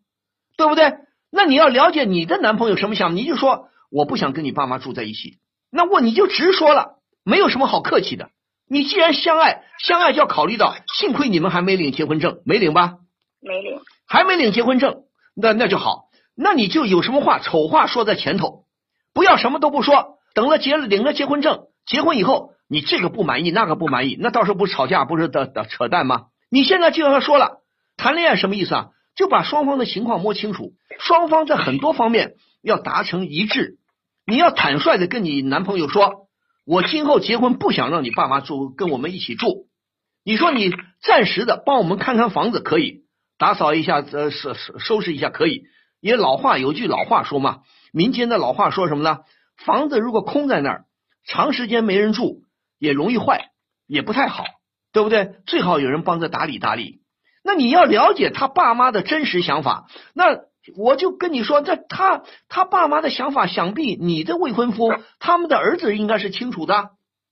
[0.57, 0.93] 对不对？
[1.31, 5.39] 那你要了解你的男朋友什么想，你就说我不想跟你爸妈住在一起，
[5.71, 8.31] 那我你就直说了，没有什么好客气的。
[8.69, 12.97] 你既然相爱，相爱就要考虑到，幸亏你们还没领结婚证，没领吧？
[13.41, 15.05] 没领，还没领结婚证，
[15.35, 18.65] 那那就好，那你就有什么话丑话说在前头，
[19.13, 26.27] 不要什么都不说，等了结了领了结婚证，结婚以后你这个不满意那个不满意，那到时候不是吵架不是的的扯淡吗？
[26.51, 27.63] 你现在就要说了，
[27.97, 28.89] 谈恋爱什么意思啊？
[29.17, 33.79] 就把双方的情况摸清楚，双方在很多方面要达成一致，
[34.27, 36.29] 你要坦率的跟你男朋友说。
[36.67, 39.67] 我今后结婚不想让你爸妈住，跟我们一起住。
[40.23, 40.71] 你说你
[41.03, 43.07] 暂时的帮我们看看房子可以，
[43.39, 45.63] 打扫一下，呃，收收拾一下可以。
[46.01, 47.61] 也老话有句老话说嘛，
[47.93, 49.21] 民间的老话说什么呢？
[49.57, 50.85] 房子如果空在那儿，
[51.27, 52.43] 长时间没人住，
[52.79, 53.51] 也容易坏，
[53.87, 54.45] 也不太好，
[54.93, 55.35] 对不对？
[55.47, 57.01] 最好有人帮着打理打理。
[57.43, 60.49] 那你要了解他爸妈的真实想法，那。
[60.77, 66.91] 我就跟你说，这他他爸妈的想法，想必你的未婚夫他们的儿子应该是清楚的，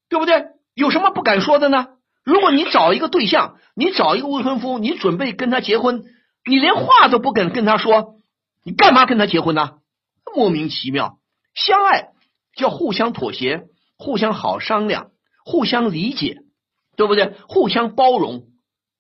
[0.09, 0.47] 对不对？
[0.75, 1.89] 有什么不敢说的呢？
[2.25, 6.05] 如果你找一个对象，你找一个未婚夫，你准备跟他结婚，
[6.47, 8.15] 你连话都不敢跟他说，
[8.69, 9.79] 你干嘛跟他结婚呢？
[10.37, 11.17] 莫名其妙，
[11.55, 12.09] 相爱
[12.55, 13.63] 叫互相妥协，
[13.97, 15.09] 互相好商量，
[15.43, 16.37] 互相理解，
[16.95, 17.33] 对不对？
[17.49, 18.43] 互相包容。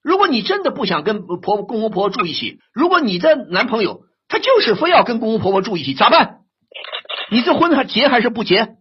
[0.02, 6.38] 如果你真的不想跟婆婆公公婆婆住一起，如果你的男朋友，他就是非要跟公公婆婆住一起，咋办？
[7.30, 8.76] 你这婚还结还是不结？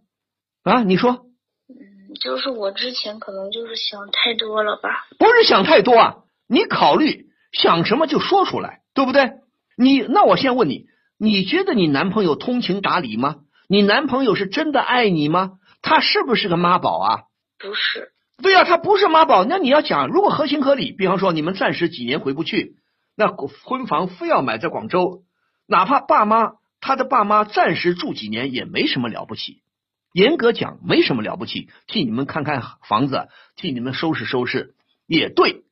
[0.62, 1.26] 啊，你说？
[1.68, 5.06] 嗯，就是我之前可能就是想太多了吧？
[5.18, 6.14] 不是想太多啊，
[6.48, 9.32] 你考虑想什么就说出来，对不对？
[9.78, 13.36] 你那我先问你，你觉得你男朋友通情达理吗？
[13.68, 15.52] 你男朋友是真的爱你吗？
[15.82, 17.20] 他是不是个妈宝啊？
[17.60, 18.10] 不是。
[18.42, 19.44] 对呀，他不是妈宝。
[19.44, 22.74] 那你要讲，如果合情合理，比方说你们暂时几年回不去，
[23.16, 25.22] 那婚房非要买在广州。
[25.68, 29.62] 哪怕爸妈他的爸妈暂时住几年也没什么了不起，
[30.12, 34.74] 严格讲没什么了不起，替你们看看房子，替你们收拾收拾
[35.06, 35.62] 也对。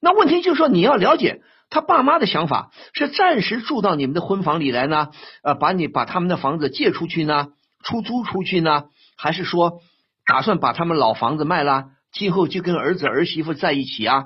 [0.00, 1.42] 那问题就是说你要了解
[1.72, 5.08] 他爸妈的想法，是暂时住到你们的婚房里来呢？
[5.42, 7.48] 呃，把你把他们的房子借出去呢，
[7.82, 8.84] 出租出去呢，
[9.16, 9.80] 还是说
[10.26, 14.24] 打算把他们老房子卖了，今后就跟儿子儿媳妇在一起啊？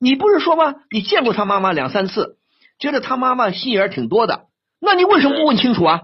[0.00, 0.74] 你不是说吗？
[0.90, 2.38] 你见过他妈妈两三次，
[2.80, 4.46] 觉得他妈妈心眼挺多的。
[4.80, 6.00] 那你为什么不问清楚啊？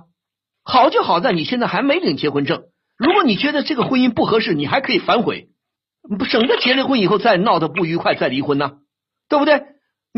[0.62, 2.62] 好就好在你现在还没领结婚证。
[2.96, 5.48] 如果你觉得这个婚姻不合适，你还可以反悔，
[6.30, 8.74] 省得结了婚以后再闹得不愉快再离婚呢？
[9.28, 9.64] 对不对？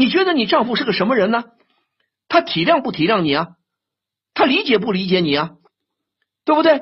[0.00, 1.44] 你觉得你丈夫是个什么人呢？
[2.26, 3.48] 他体谅不体谅你啊？
[4.32, 5.50] 他理解不理解你啊？
[6.46, 6.80] 对不对？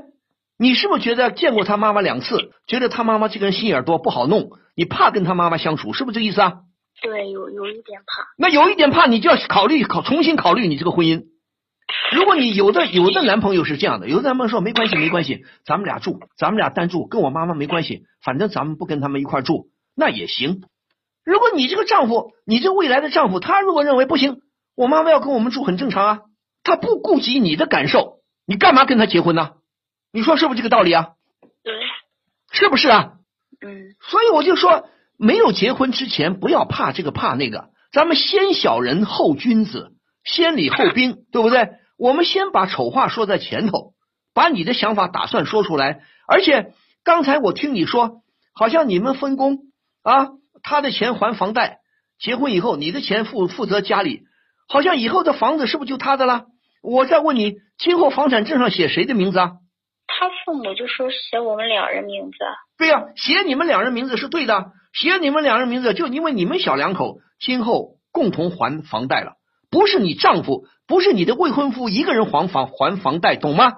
[0.56, 6.60] 你是不是觉得见过他妈妈两次，觉得他妈妈这个人心眼多不好弄，你怕跟他妈妈相处，是不是这意思啊？
[7.02, 8.24] 对，有有一点怕。
[8.38, 11.24] 那有一点怕，你就要考虑考重新考虑你这个婚姻。
[12.12, 20.62] 如果你有的 有的男朋友是这样的，有的男朋友说没关系没关系，咱们俩住，咱们俩单住，跟我妈妈没关系，反正咱们不跟他们一块住，那也行。
[21.28, 24.40] 如果你这个丈夫，你这未来的丈夫，他如果认为不行，
[24.74, 26.20] 我妈妈要跟我们住很正常啊，
[26.62, 29.50] 他不顾及你的感受，你干嘛跟他结婚呢？
[30.10, 31.08] 你说是不是这个道理啊？
[31.62, 31.74] 对，
[32.50, 33.12] 是不是啊？
[33.60, 33.94] 嗯。
[34.00, 39.92] 所以我就说，没有结婚之前不要怕这个怕那个，咱们先小人后君子，
[40.24, 41.68] 先礼后兵， 对不对？
[41.98, 43.92] 我们先把丑话说在前头，
[44.32, 46.00] 把你的想法打算说出来。
[46.26, 46.72] 而且
[47.04, 48.22] 刚才我听你说，
[48.54, 49.58] 好像你们分工
[50.02, 50.28] 啊，
[50.62, 51.78] 他的钱还房贷，
[52.18, 54.22] 结婚以后你的钱负负责家里，
[54.68, 56.46] 好像以后的房子是不是就他的了？
[56.82, 59.52] 我再问你，今后房产证上写谁的名字啊？
[60.06, 62.36] 他父母就说写我们两人名字。
[62.78, 69.32] 对呀、写你们两人名字是对的，写你们两人名字就因为你们小两口今后共同还房贷了，
[69.70, 73.72] 不是你丈夫，不是你的未婚夫一个人还房还房贷，懂吗？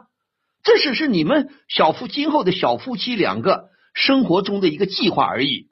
[0.62, 5.69] 这只是你们小夫今后的小夫妻两个生活中的一个计划而已，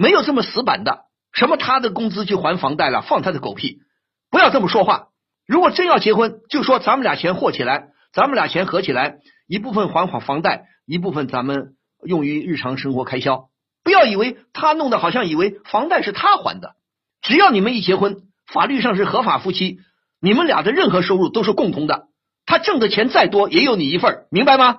[0.00, 1.00] 没有这么死板的。
[1.30, 3.80] 什么他的工资去还房贷了，放他的狗屁！
[4.30, 5.08] 不要这么说话。
[5.46, 13.50] 如果真要结婚，就说咱们俩钱和起来，咱们俩钱合起来，一部分还还房贷，一部分咱们用于日常生活开销。
[13.84, 16.76] 不要以为他弄得好像以为房贷是他还的，
[17.20, 19.80] 只要你们一结婚，法律上是合法夫妻，
[20.18, 22.06] 你们俩的任何收入都是共同的。
[22.46, 24.78] 他挣的钱再多，也有你一份儿，明白吗？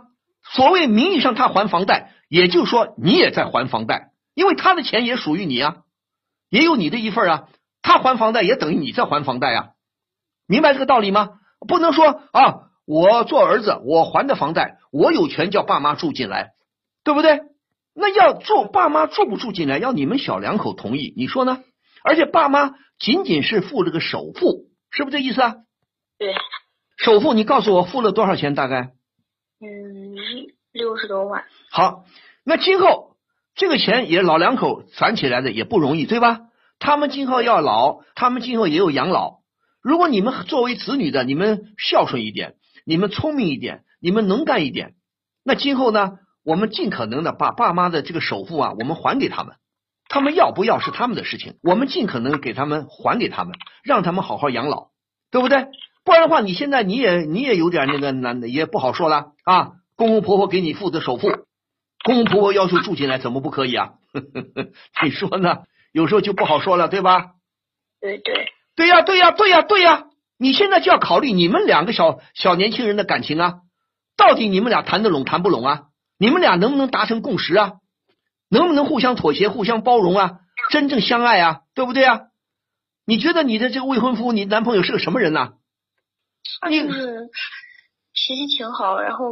[0.54, 5.78] 所谓名义上他还房贷，也就是说你也在还房贷，因为他的钱也属于你啊，
[6.50, 7.50] 也有你的一份啊。
[7.82, 9.70] 他还房贷也等于你在还房贷啊，
[10.48, 11.40] 明白这个道理吗？
[11.68, 16.52] 不能说啊，我做儿子，我还的房贷，我有权叫爸妈住进来，
[17.04, 17.42] 对不对？
[17.94, 21.64] 那要住爸妈住不住进来，要你们小两口同意，你说呢？
[22.04, 25.56] 而且爸妈仅仅是付这个首付，是不是这意思啊？
[26.18, 26.36] 对，
[26.98, 28.54] 首付你告诉我付了多少钱？
[28.54, 28.92] 大概
[29.60, 30.16] 嗯，
[30.72, 31.46] 六十多万。
[31.72, 32.06] 好，
[32.44, 33.11] 那今后
[33.56, 36.42] 这个钱也老两口攒起来的也不容易，对吧？
[36.80, 39.42] 他们今后要老，他们今后也有养老。
[39.82, 44.94] 如果你们作为子女的，你们孝顺一点，你们聪明一点，你们能干一点，
[45.44, 49.56] 那今后呢，我们尽可能的把爸妈的这个首付啊，我们还给他们。
[50.08, 54.88] 他们要不要是他们的事情，我们尽可能给他们还给他们，让他们好好养老，
[55.32, 55.68] 对不对？
[56.04, 59.74] 不然的话，你现在你也你也有点那个难的，也不好说了啊。
[59.96, 61.30] 公公婆婆给你付的首付，
[62.04, 63.94] 公公婆婆要求住进来，怎么不可以啊？
[65.04, 65.64] 你说呢？
[65.92, 67.34] 有时候就不好说了，对吧？
[68.00, 70.06] 对对，对呀，对呀，对呀，对呀！
[70.38, 73.60] 你现在就要考虑你们两个小小年轻人的感情啊，
[74.18, 75.84] 到底你们俩谈得拢谈不拢啊？
[76.18, 77.74] 你们俩能不能达成共识啊？
[78.50, 80.40] 能不能互相妥协、互相包容啊？
[80.72, 82.22] 真正相爱啊，对不对啊？
[83.06, 85.54] 你觉得你的这个未婚夫，你男朋友是个什么人呐、
[86.70, 87.30] 你他就是
[88.14, 89.32] 脾气挺好，然后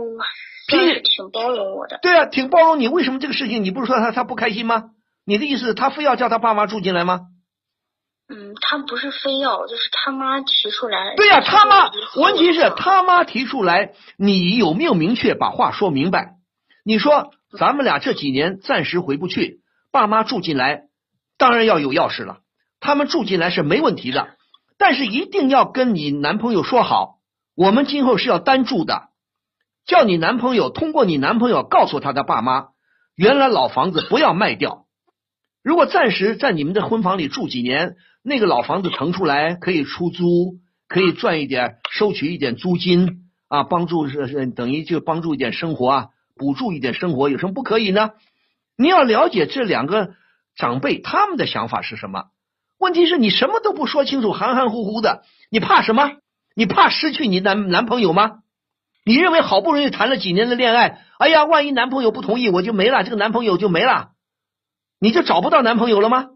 [0.70, 2.00] 脾气算是挺包容我的。
[2.02, 2.88] 对啊，挺包容你。
[2.88, 4.92] 为什么这个事情你不是说他他不开心吗？
[5.26, 7.22] 你的意思他非要叫他爸妈住进来吗？
[8.32, 11.16] 嗯，他不是非要，就是他妈提出来。
[11.16, 16.36] 对呀、他妈问题是他妈提出来，你有没有明确把话说明白？
[16.86, 19.62] 你说咱们俩这几年暂时回不去，
[19.92, 20.84] 爸妈住进来，
[21.40, 22.38] 当然要有钥匙了。
[22.80, 24.30] 他们住进来是没问题的，
[24.78, 27.16] 但是一定要跟你男朋友说好，
[27.56, 29.09] 我们今后是要单住的，
[29.90, 32.68] 叫你男朋友通过你男朋友告诉他的爸妈，
[33.16, 34.86] 原来老房子不要卖掉。
[35.64, 48.12] 如果暂时在你们的婚房里住几年，那个老房子腾出来可以出租，可以赚一点，收取一点租金啊，帮助是是等于就帮助一点生活啊，补助一点生活，有什么不可以呢？
[48.78, 50.12] 你要了解这两个
[50.56, 52.26] 长辈他们的想法是什么。
[52.78, 56.12] 问题是你什么都不说清楚，含含糊糊的，你怕什么？
[56.56, 58.44] 你怕失去你男男朋友吗？
[59.10, 64.10] 你认为好不容易谈了几年的恋爱，哎呀，万一男朋友不同意，我就没了，这个男朋友就没了，
[65.00, 66.28] 你就找不到男朋友了吗？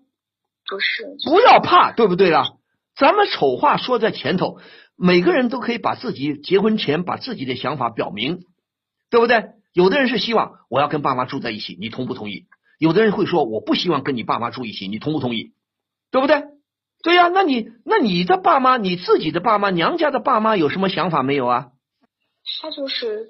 [0.68, 2.46] 不是，不要怕，对不对啊？
[2.96, 4.58] 咱们丑话说在前头，
[4.98, 8.40] 每个人都可以把自己结婚前把自己的想法表明，
[9.12, 9.50] 对不对？
[9.72, 12.48] 有的人是希望我要跟爸妈住在一起，你同不同意？
[12.80, 15.52] 有的人会说我不希望跟你爸妈住一起，你同不同意？
[16.10, 16.42] 对不对？
[17.04, 21.68] 对呀、那你那你的爸妈，你自己的爸妈，娘家的爸妈有什么想法没有啊？
[22.62, 23.30] 他就是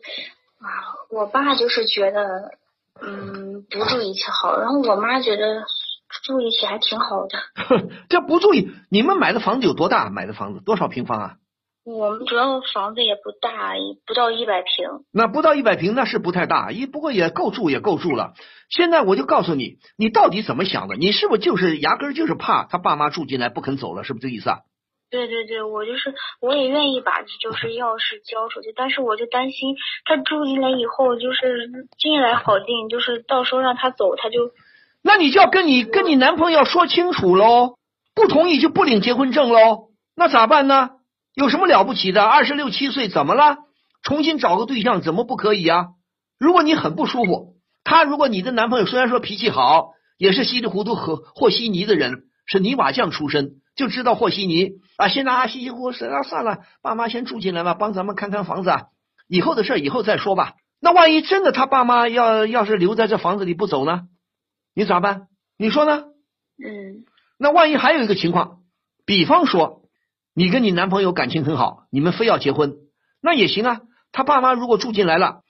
[0.60, 0.68] 啊，
[1.10, 2.52] 我爸就是觉得
[3.02, 5.64] 嗯不住一起好，然后我妈觉得
[6.24, 7.40] 住一起还挺好的。
[8.10, 10.10] 这不注意，你们买的房子有多大？
[10.10, 11.36] 买的房子多少平方啊？
[11.86, 13.74] 我们主要房子也不大，
[14.06, 14.88] 不到一百平。
[15.12, 18.36] 那不到一百平，那是不太大，一不过也够住，也够住了。
[18.70, 20.96] 现在我就告诉你，你到底怎么想的？
[20.96, 24.06] 你是不是就是压根儿就是怕他爸妈住进来不肯走了？
[24.06, 24.60] 是不是这意思啊？
[25.14, 26.12] 对对对，我就是
[26.42, 34.50] 我也愿意把就是钥匙交出去，但是我就担心他住进来以后就是进来好定，就是到时候让他走他就
[35.04, 37.76] 那你就要跟你跟你男朋友说清楚喽，
[38.16, 39.90] 不同意就不领结婚证喽。
[40.16, 40.90] 那咋办呢？
[41.36, 42.24] 有什么了不起的？
[42.24, 43.58] 二十六七岁怎么了？
[44.02, 45.90] 重新找个对象怎么不可以啊？
[46.40, 55.08] 如果你很不舒服，他如果你的男朋友虽然说脾气好，也是稀里糊涂和和稀泥的人，是泥瓦匠出身，就知道和稀泥啊。
[55.08, 58.84] 现在啊稀稀糊糊，啊算了，爸妈先住进来吧，帮咱们看看房子，啊，
[59.28, 60.54] 以后的事以后再说吧。
[60.80, 64.04] 那万一真的他爸妈要要是留在这房子里不走呢？
[64.74, 65.28] 你咋办？
[65.58, 66.04] 你说呢？
[66.64, 67.06] 嗯
[67.38, 68.60] 那万一还有一个情况，
[69.06, 69.82] 比方说
[70.34, 72.76] 你跟你男朋友感情很好，你们非要结婚，
[73.22, 73.82] 那也行啊。
[74.12, 75.42] 他爸妈如果住进来了，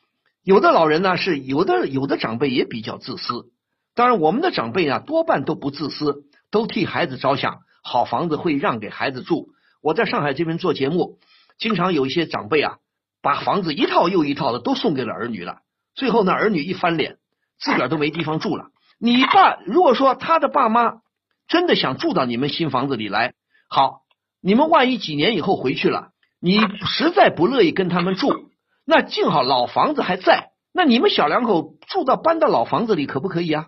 [0.43, 3.51] 有的老人呢是有的，有的长辈也比较自私。
[3.95, 9.49] 当然，我们的长辈啊多半都不自私，都替孩子着想，好房子会让给孩子住。
[9.81, 11.19] 我在上海这边做节目，
[11.59, 12.77] 经常有一些长辈啊，
[13.21, 15.59] 把房子一套又一套的都送给了儿女了，
[15.93, 17.17] 最后呢，儿女一翻脸，
[17.59, 18.69] 自个儿都没地方住了。
[18.97, 21.01] 你爸如果说他的爸妈
[21.47, 23.33] 真的想住到你们新房子里来，
[23.67, 24.03] 好，
[24.41, 28.49] 你们万一几年以后回去了，你实在不乐意跟他们住，
[28.85, 33.67] 那幸好老房子还在，那你们小两口住到搬到老房子里可不可以啊？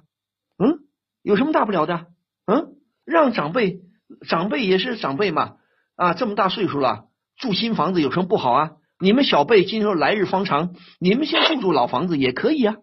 [0.57, 0.79] 嗯，
[1.21, 2.05] 有什么大不了的？
[2.45, 3.81] 嗯，让长辈
[4.27, 5.53] 长辈也是长辈嘛，
[5.95, 7.05] 啊，这么大岁数了，
[7.37, 8.71] 住新房子有什么不好啊？
[8.99, 12.75] 你们小辈今后来日方长，你们先住住老房子也可以啊。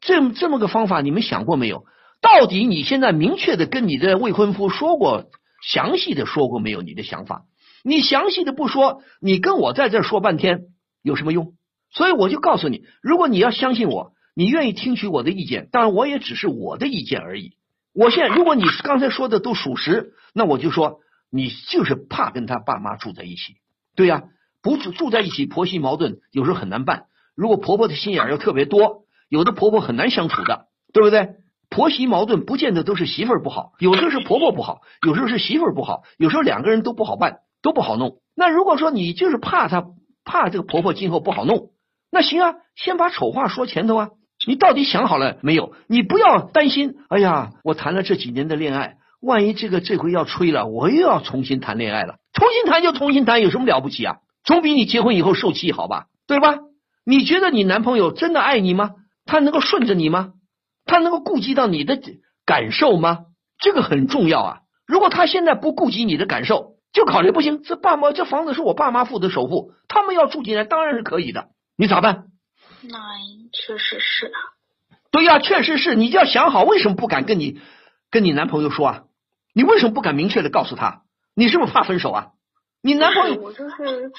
[0.00, 1.84] 这这么个方法，你们想过没有？
[2.20, 5.24] 到底你现在明确的跟你的未婚夫说过，
[5.66, 6.82] 详细的说过没有？
[6.82, 7.42] 你的想法，
[7.82, 10.60] 你详细的不说，你跟我在这说半天
[11.02, 11.54] 有什么用？
[11.90, 17.52] 所以我就告诉你，如果你要相信我，你愿意听取我的意见，当然我也只是我的意见而已。
[17.96, 23.54] 我现在如果你刚才说的都属实，那我就说你就是怕跟他爸妈住在一起。
[23.94, 24.24] 对呀、
[24.62, 27.06] 不住住在一起，婆媳矛盾有时候很难办。
[27.34, 31.36] 如果婆婆的心眼儿又特别多，有的婆婆很难相处的，对不对？
[31.70, 38.18] 婆媳矛盾不见得都是媳妇儿不好，有时候是婆婆不好，有时候是媳妇儿不好，有时候两个人都不好办，都不好弄。
[38.36, 39.86] 那如果说你就是怕她，
[40.22, 41.70] 怕这个婆婆今后不好弄，
[42.10, 44.10] 那行啊，先把丑话说前头啊。
[44.46, 45.74] 你到底想好了没有？
[45.88, 52.16] 你不要担心，哎呀，我谈了这几年的恋爱，万一这个这回要吹了，我又要重新谈恋爱了。
[52.32, 54.16] 重新谈就重新谈，有什么了不起啊？
[54.44, 56.06] 总比你结婚以后受气好吧？
[56.26, 56.58] 对吧？
[57.04, 58.92] 你觉得你男朋友真的爱你吗？
[59.24, 60.32] 他能够顺着你吗？
[60.84, 62.00] 他能够顾及到你的
[62.44, 63.24] 感受吗？
[63.58, 64.58] 这个很重要啊！
[64.86, 72.26] 如果他现在不顾及你的感受，就考虑不行，这爸妈这房子是我爸妈付的首付，他们要住进来当然是可以的，你咋办？
[72.82, 72.98] 那
[73.52, 74.32] 确实是。
[75.10, 77.60] 对呀、确实是你就要想好，为什么不敢跟你
[78.10, 79.04] 跟你男朋友说啊？
[79.54, 81.02] 你为什么不敢明确的告诉他？
[81.34, 82.32] 你是不是怕分手啊？
[82.82, 84.12] 你男朋友我就是，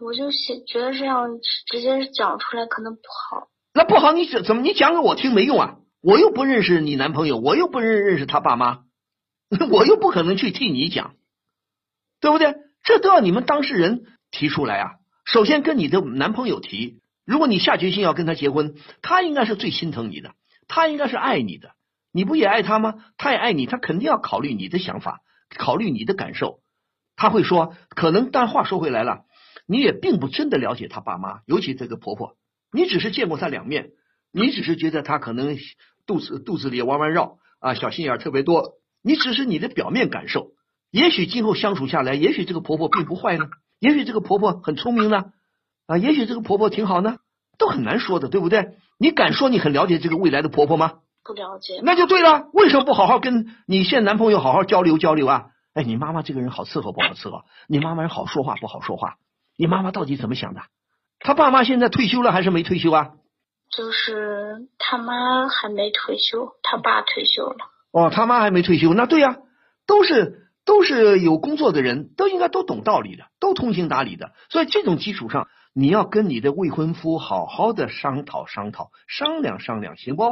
[0.00, 1.28] 我就想觉得这样
[1.66, 3.48] 直接讲出来可能不好。
[3.74, 5.76] 那不好，你怎怎么你讲给我听没用啊？
[6.00, 8.84] 我又不认识你男朋友，我又不认认识他爸妈，
[9.70, 11.16] 我又不可能去替你讲，
[12.20, 12.54] 对不对？
[12.84, 14.90] 这都要你们当事人提出来啊。
[15.24, 20.32] 首先跟你的男朋友提，如果你下决心要跟他结婚，他应该是最心疼你的，
[20.66, 21.72] 他应该是爱你的，
[22.10, 22.94] 你不也爱他吗？
[23.18, 25.20] 他也爱你，他肯定要考虑你的想法，
[25.54, 26.60] 考虑你的感受。
[27.16, 29.26] 他会说，可能，但话说回来了，
[29.66, 32.38] 你也并不真的了解他爸妈，尤其这个婆婆，
[32.72, 33.90] 你只是见过他两面，
[34.32, 35.58] 你只是觉得他可能
[36.06, 40.52] 肚子肚子里弯弯绕啊，小心眼特别多，你只是你的表面感受。
[40.90, 43.50] 也许今后相处下来，也许这个婆婆并不坏呢，
[43.80, 45.26] 也许这个婆婆很聪明呢，
[45.88, 47.16] 啊，也许这个婆婆挺好呢，
[47.58, 48.76] 都很难说的，对不对？
[48.98, 51.00] 你敢说你很了解这个未来的婆婆吗？
[51.24, 51.80] 不了解。
[51.82, 55.46] 那就对了，为什么不好好跟你现男朋友好好交流交流啊？
[55.74, 57.42] 哎，你妈妈这个人好伺候不好伺候？
[57.68, 59.16] 你妈妈人好说话不好说话？
[59.56, 60.60] 你妈妈到底怎么想的？
[61.20, 63.10] 他爸妈现在退休了还是没退休啊？
[63.74, 67.56] 就是他妈还没退休，他爸退休了。
[67.92, 69.36] 哦，他妈还没退休，那对呀、
[69.86, 74.32] 都是都是有工作的人，都应该都懂道理的，都通情达理的。
[74.48, 75.48] 所以这种基础上，
[75.78, 80.24] 你要跟你的未婚夫好好的商讨商讨，商量商量，行不？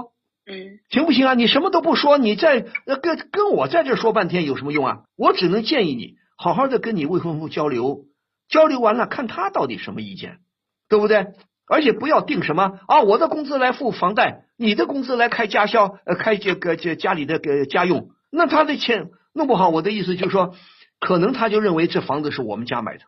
[0.45, 1.35] 嗯行不行啊？
[1.35, 5.03] 你什么都不说，你在呃跟跟我在这说半天有什么用啊？
[5.17, 8.07] 我只能建议你好好的跟你未婚夫交流，
[8.49, 10.41] 交流完了看他到底什么意见，
[10.89, 11.29] 对不对？
[11.69, 20.57] 而且不要定什么啊，我的工资来付房贷，你的工资来开家销，呃，开这个这家里的个家用，那他的钱弄不好，我的意思就是说，
[20.99, 23.05] 可能他就认为这房子是我们家买的，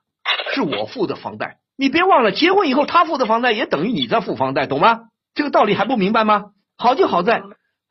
[0.54, 1.58] 是我付的房贷。
[1.80, 5.10] 你别忘了，结婚以后他付的房贷也等于你在付房贷，懂吗？
[5.32, 6.46] 这个道理还不明白吗？
[6.76, 7.40] 好就好在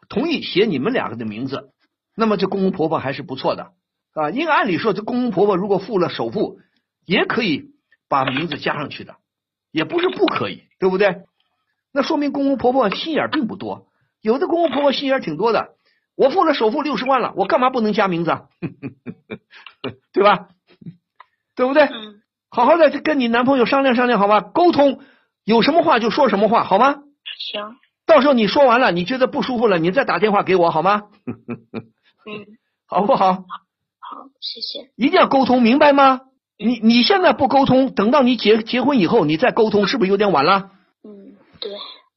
[0.10, 1.72] 同意写你们两个的名字，
[2.14, 3.72] 那么这公公婆婆还是不错的
[4.14, 4.30] 啊。
[4.32, 6.60] 因为按理说，这公公婆婆如果付了首付，
[7.06, 7.72] 也可以
[8.10, 9.16] 把名字加上去的，
[9.72, 11.24] 也不是不可以，对不对？
[11.94, 13.88] 那说明公公婆婆心眼并不多，
[14.22, 15.76] 有的公公婆婆心眼挺多的。
[16.18, 18.50] 我付了首付六十万了，我干嘛不能加名字啊？
[20.12, 20.50] 对吧？
[21.56, 21.88] 对不对？
[22.50, 24.42] 好好的跟你男朋友商量商量，好吧？
[24.42, 25.00] 沟通，
[25.44, 26.96] 有什么话就说什么话，好吗？
[27.52, 27.76] 行
[28.06, 31.04] 到时候你说完了，你觉得不舒服了，你再打电话给我好吗？
[31.26, 32.46] 嗯，
[32.88, 33.34] 好不好？
[33.34, 33.44] 好，
[34.40, 34.90] 谢谢。
[34.96, 36.22] 一定要沟通，明白吗？
[36.58, 40.72] 你你现在不沟通，等到你结结婚以后你再沟通，是不是有点晚了？
[41.04, 41.72] 嗯，对，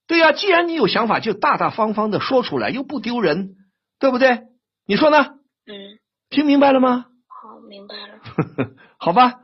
[0.07, 3.57] 对呀、既然你有想法，就大大方方的说出来，又不丢人，
[3.99, 4.43] 对不对？
[4.87, 5.19] 你说呢？
[5.67, 5.99] 嗯，
[6.31, 7.07] 听明白了吗？
[7.27, 8.71] 好，明白了。
[8.97, 9.41] 好吧，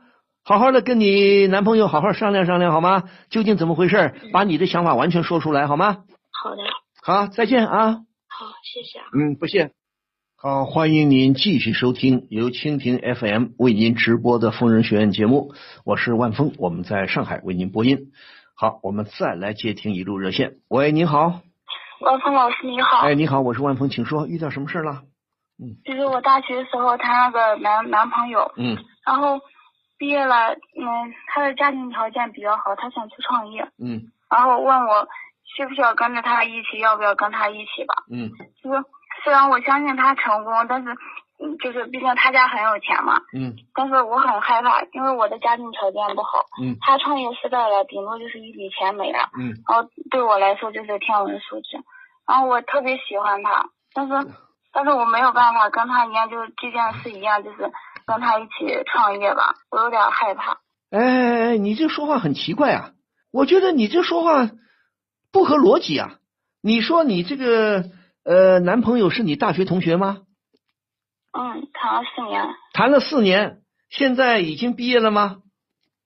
[0.47, 3.03] 好好的跟你男朋友好好商量商量好吗？
[3.29, 4.13] 究竟怎么回事？
[4.31, 6.05] 把你的想法完全说出来好吗？
[6.31, 6.63] 好的，
[7.03, 7.95] 好，再见啊。
[8.29, 9.05] 好，谢谢啊。
[9.13, 9.71] 嗯，不谢。
[10.37, 18.13] 好，欢迎您继续收听由蜻蜓 FM 为您直播的疯人学院节目，我是万峰，我们在上海为您播音。
[18.55, 20.53] 好，我们再来接听一路热线。
[20.69, 21.41] 喂，您好。
[21.99, 25.01] 万峰老师你好，哎，你好，我是万峰，请说，遇到什么事了？
[25.59, 29.41] 嗯就是我大学时候谈了个男男朋友，嗯然后
[29.97, 34.11] 毕业了，嗯，他的家庭条件比较好，他想去创业，嗯。
[34.29, 35.07] 然后问我
[35.55, 37.95] 需不需要跟着他一起，要不要跟他一起吧。
[38.11, 38.29] 嗯。
[38.61, 38.83] 就是
[39.23, 40.89] 虽然我相信他成功，但是
[41.39, 43.55] 嗯，就是毕竟他家很有钱嘛，嗯。
[43.73, 46.75] 但是我很害怕，因为我的家庭条件不好，嗯。
[46.81, 49.53] 他创业失败了，顶多就是一笔钱没了，嗯。
[49.67, 51.77] 然后对我来说就是天文数字。
[52.27, 54.13] 然后我特别喜欢他，但是
[54.73, 57.71] 但是我没有办法跟他一样，就是这件事一样，就是
[58.07, 58.49] 跟他一起
[58.91, 60.59] 创业吧，我有点害怕。
[60.89, 62.91] 哎哎哎，你这说话很奇怪啊！
[63.31, 64.49] 我觉得你这说话
[65.33, 66.15] 不合逻辑啊！
[66.61, 67.83] 你说你这个
[68.23, 70.19] 呃男朋友是你大学同学吗？
[71.33, 73.57] 嗯，谈了四年，谈了四年，
[73.89, 75.37] 现在已经毕业了吗？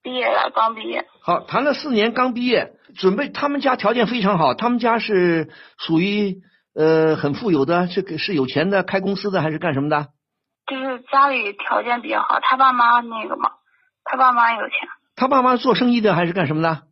[0.01, 1.05] 毕业了，刚毕业。
[1.21, 6.41] 好，谈了四年，刚毕业，准备他们家条件非常好，他们家是属于
[6.73, 10.07] 呃很富有的，这个是有钱的，开公司的还是干什么的？
[10.67, 13.51] 就是家里条件比较好，他爸妈那个嘛，
[14.03, 16.83] 他爸妈有钱，他爸妈做生意的还是干什么的？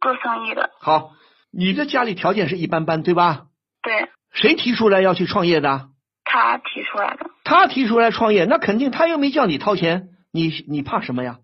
[0.00, 0.70] 做生意的。
[0.80, 1.12] 好，
[1.52, 3.46] 你的家里条件是一般般，对吧？
[3.82, 5.88] 对谁提出来要去创业的？
[6.24, 11.38] 他提出来的，他提出来创业，那肯定他又没叫你掏钱，你你怕什么呀？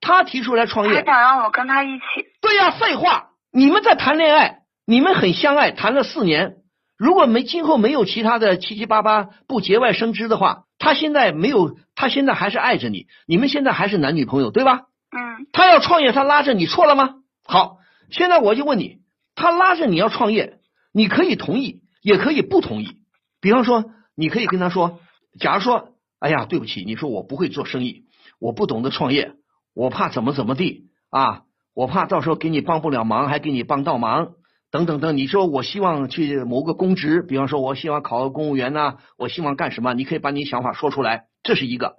[0.00, 2.04] 他提出来创业他业，想让我跟他一起。
[2.40, 6.56] 对呀，废话，你们在谈恋爱，你们很相爱，谈了四年，
[6.96, 14.86] 如果没今后没有其他的七七八八不节外生枝的话，他现在没有，他现在还是爱着你，你们现在还是男女朋友，对吧？
[15.12, 17.16] 嗯，他要创业，他拉着你错了吗？
[17.44, 17.76] 好，
[18.10, 19.00] 现在我就问你，
[19.34, 20.58] 他拉着你要创业，
[20.92, 22.96] 你可以同意，也可以不同意。
[23.40, 25.00] 比方说，你可以跟他说，
[25.38, 28.06] 假如说，哎呀，对不起，你说我不会做生意，
[28.40, 29.32] 我不懂得创业，
[29.74, 31.42] 我怕怎么怎么地啊，
[31.74, 34.32] 我怕到时候给你帮不了忙，还给你帮倒忙。
[34.70, 39.94] 等等等，你说我希望去谋个公职，比方说我希望考个公务员呐、我希望干什么？
[39.94, 41.96] 你可以把你想法说出来，这是一个。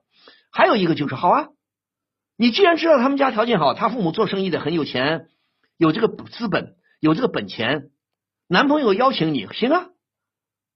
[0.52, 1.48] 还有一个就是，好啊，
[2.38, 5.28] 你既然知道他们家条件好，他父母做生意的很有钱，
[5.78, 7.90] 有这个资本，有这个本钱，
[8.48, 9.88] 男朋友邀请你，行啊，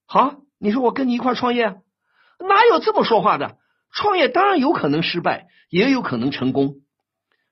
[0.05, 3.57] 好，你说我跟你一块创业，哪有这么说话的？
[3.93, 6.81] 创业当然有可能失败，也有可能成功。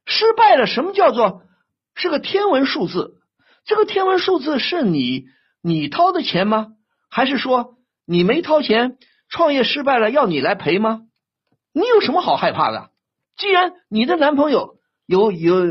[0.06, 1.44] 失败了，什么叫做
[1.96, 3.22] 是个天文数字？
[3.66, 5.26] 这个天文数字是你
[5.62, 6.74] 你掏的钱吗？
[7.10, 8.98] 还是说你没掏钱，
[9.30, 11.04] 创业失败了要你来赔吗？
[11.74, 12.90] 你有什么好害怕的？
[13.38, 15.66] 既然你的男朋友有有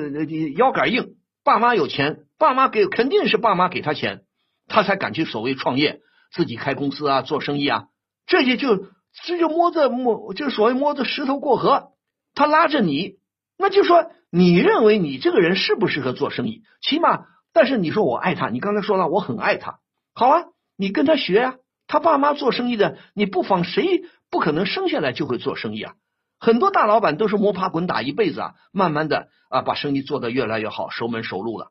[0.57, 1.15] 腰杆硬，
[1.45, 4.23] 爸妈有钱，爸妈给肯定是爸妈给他钱，
[4.67, 6.01] 他才敢去所谓创业，
[6.33, 7.89] 自己开公司啊，做生意啊，
[8.27, 8.87] 这些就
[9.25, 11.91] 这就摸着摸，就所谓摸着石头过河。
[12.35, 13.19] 他拉着你，
[13.59, 16.63] 那就说你认为你这个人适不适合做生意？
[16.81, 19.79] 起码，但是你说我爱他，你刚才说了我很爱他，
[20.15, 20.45] 好啊，
[20.77, 21.55] 你跟他学啊。
[21.89, 25.95] 他爸妈做生意的，你不妨谁不可能生下来就会做生意啊？
[26.39, 31.69] 很多大老板都是摸爬滚打一辈子啊，慢慢的啊把生意做得越来越好，熟门熟路了。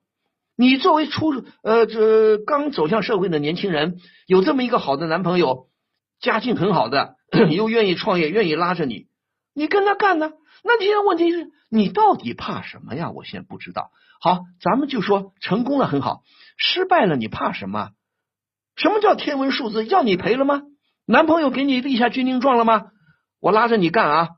[0.56, 5.70] 你作为初呃这刚走向社会的年轻人，有这么一个好的男朋友，
[6.20, 7.16] 家境很好的，
[7.50, 9.08] 又愿意创业，愿意拉着你，
[9.56, 10.34] 你跟他干呢？
[10.64, 13.12] 那现在问题是你到底怕什么呀？
[13.12, 13.92] 我现在不知道。
[14.20, 16.22] 好，咱们就说成功了很好，
[16.58, 17.90] 失败了你怕什么？
[18.76, 19.86] 什么叫天文数字？
[19.86, 20.62] 要你赔了吗？
[21.06, 22.92] 男朋友给你立下军令状了吗？
[23.40, 24.30] 我拉着你干啊！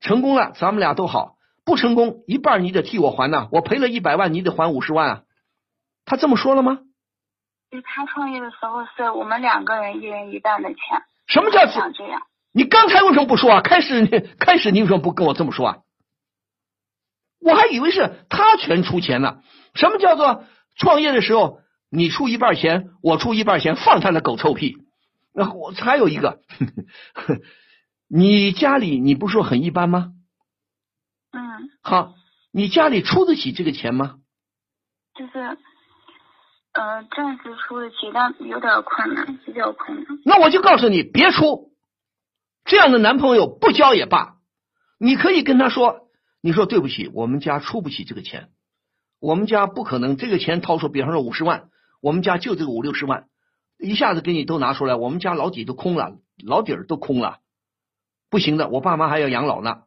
[0.00, 3.48] 成功了，咱们俩都好；不成功，一半你得替我还呐。
[3.52, 5.22] 我赔了一百万，你得还五十万啊。
[6.04, 6.78] 他这么说了吗？
[7.70, 10.78] 就他创业的时候是我们两个人一人一半的钱。
[11.26, 12.22] 什么叫他想这样？
[12.56, 13.60] 你刚才为什么不说啊？
[13.60, 14.08] 开始你
[14.40, 15.76] 开始你为什么不跟我这么说啊？
[17.38, 19.42] 我还以为是他全出钱呢。
[19.74, 20.44] 什么叫做
[20.74, 24.78] 创业的时候你出一半钱，我出一半钱，放他那狗臭屁？
[25.34, 26.40] 那我还有一个，
[28.08, 30.12] 你家里你不是说很一般吗？
[31.32, 32.14] 嗯，好，
[32.52, 34.16] 你家里出得起这个钱吗？
[35.14, 35.58] 就是，
[36.72, 40.06] 呃，暂时出得起，但有点困难，比较困难。
[40.24, 41.75] 那我就告诉你，别出，
[42.66, 44.36] 这样的男朋友不交也罢。
[44.98, 46.08] 你可以跟他说，
[46.40, 48.48] 你说对不起，我们家出不起这个钱，
[49.20, 51.68] 我们家不可能这个钱掏出，比方说五十万，
[52.00, 53.26] 我们家就这个五六十万，
[53.78, 57.38] 一下子给你都拿出来，我们家老底都空了，老底儿都空了，
[58.30, 59.82] 不行的，我爸妈还要养老呢，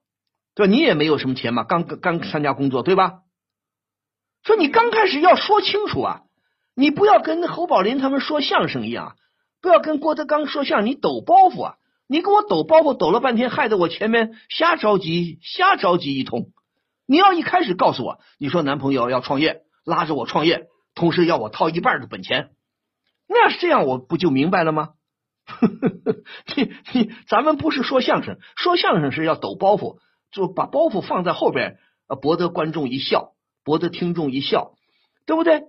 [0.53, 0.71] 对吧？
[0.71, 3.21] 你也没有什么钱嘛，刚刚参加工作，对吧？
[4.43, 6.21] 说你刚开始要说清楚啊，
[6.75, 9.15] 你不要跟侯宝林他们说相声一样，
[9.59, 11.75] 不要跟郭德纲说相声，你抖包袱啊。
[12.11, 16.47] 你给我抖包袱抖了半天，害得我前面瞎着急，瞎着急一通。
[17.05, 22.49] 你要一开始告诉我，你说男朋友要创业，拉着我创业，同时要我掏一半的本钱，
[23.27, 24.89] 那这样，我不就明白了吗？
[26.55, 29.99] 你你，咱们不是说相声，说相声是要抖包袱，
[30.31, 33.33] 就把包袱放在后边，呃，博得观众一笑，
[33.63, 34.73] 博得听众一笑，
[35.27, 35.61] 对不对？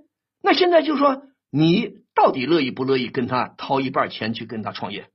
[0.43, 1.20] 那现在就说，
[1.51, 5.09] 你到底乐意不乐意跟他掏一半钱去跟他创业？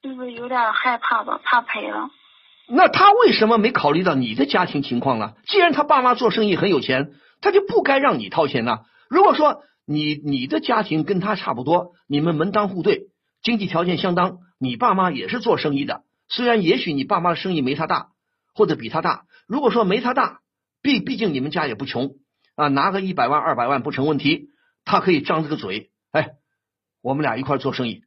[0.00, 2.10] 就是有点害怕吧，怕赔了。
[2.68, 5.34] 那他为什么没考虑到你的家庭情况呢？
[5.46, 8.80] 既然他爸妈做生意很有钱，他就不该让你掏钱呢？
[9.08, 13.08] 如果说你你的家庭跟他差不多，你们门当户对，
[13.42, 18.08] 经济条件相当，你爸妈也是做生意的，虽然也许你爸妈的生意没他大，
[18.54, 19.24] 或者比他大。
[19.46, 20.40] 如果说没他大，
[20.82, 22.10] 毕毕竟你们家也不穷
[22.54, 24.50] 啊，拿个一百万二百万不成问题。
[24.84, 26.30] 他可以张这个嘴，哎，
[27.02, 28.02] 我们俩一块做生意。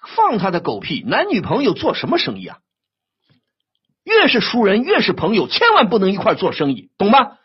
[0.00, 1.02] 放他的狗屁！
[1.06, 2.58] 男女朋友做什么生意啊？
[4.04, 7.36] 越是熟人，越是朋友，千万不能一块做生意，懂吗？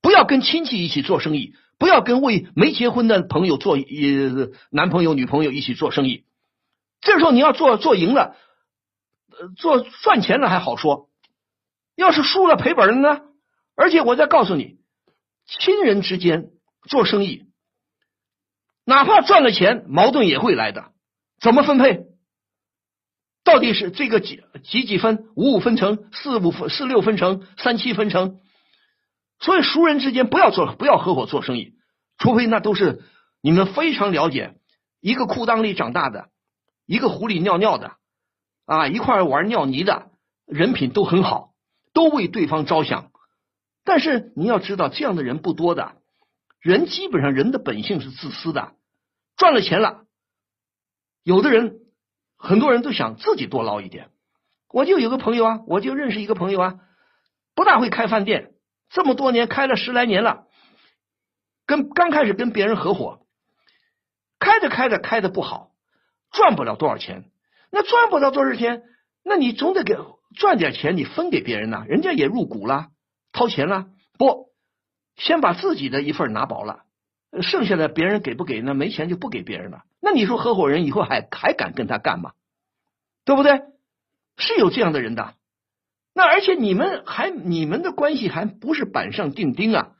[0.00, 6.24] 不要跟亲戚一起做生意，不要跟未没结婚的朋友做，呃，男朋友、女朋友一起做生意。
[7.00, 8.36] 这时候你要做做赢了，
[9.30, 11.08] 呃做赚钱了还好说，
[11.96, 13.22] 要是输了赔本了呢？
[13.74, 14.76] 而且我再告诉你，
[15.46, 16.50] 亲人之间
[16.88, 17.46] 做生意，
[18.84, 20.92] 哪怕赚了钱，矛盾也会来的。
[21.44, 22.06] 怎么分配？
[23.44, 25.26] 到底是这个几几几分？
[25.36, 28.40] 五五分成，四五分四六分成，三七分成。
[29.40, 31.74] 所以熟人之间不要做，不要合伙做生意，
[32.16, 33.02] 除非那都是
[33.42, 34.54] 你们非常了解，
[35.02, 36.30] 一个裤裆里长大的，
[36.86, 37.92] 一个湖里尿尿的
[38.64, 40.12] 啊，一块玩尿泥的，
[40.46, 41.50] 人品都很好，
[41.92, 43.10] 都为对方着想。
[43.84, 45.96] 但是你要知道，这样的人不多的，
[46.58, 48.72] 人基本上人的本性是自私的，
[49.36, 50.03] 赚了钱了。
[51.24, 51.80] 有的人，
[52.36, 54.10] 很多人都想自己多捞一点。
[54.70, 56.74] 我就有个朋友啊，我就认识一个朋友啊，
[57.54, 58.52] 不大会开饭店，
[58.90, 60.46] 这么多年开了十来年了，
[61.66, 63.26] 跟刚开始跟别人合伙，
[64.38, 65.70] 开着开着开的不好，
[66.30, 67.24] 赚不了多少钱。
[67.70, 68.82] 那赚不了多少钱，
[69.24, 69.96] 那你总得给
[70.36, 72.88] 赚点钱，你分给别人呐，人家也入股了，
[73.32, 73.86] 掏钱了，
[74.18, 74.50] 不，
[75.16, 76.83] 先把自己的一份拿薄了。
[77.42, 78.60] 剩下的别人给不给？
[78.60, 79.82] 那没钱就不给别人了。
[80.00, 82.32] 那你说合伙人以后还还敢跟他干吗？
[83.24, 83.62] 对不对？
[84.36, 85.34] 是有这样的人的。
[86.12, 89.92] 那而且你们还你们的关系还不是板上钉钉啊，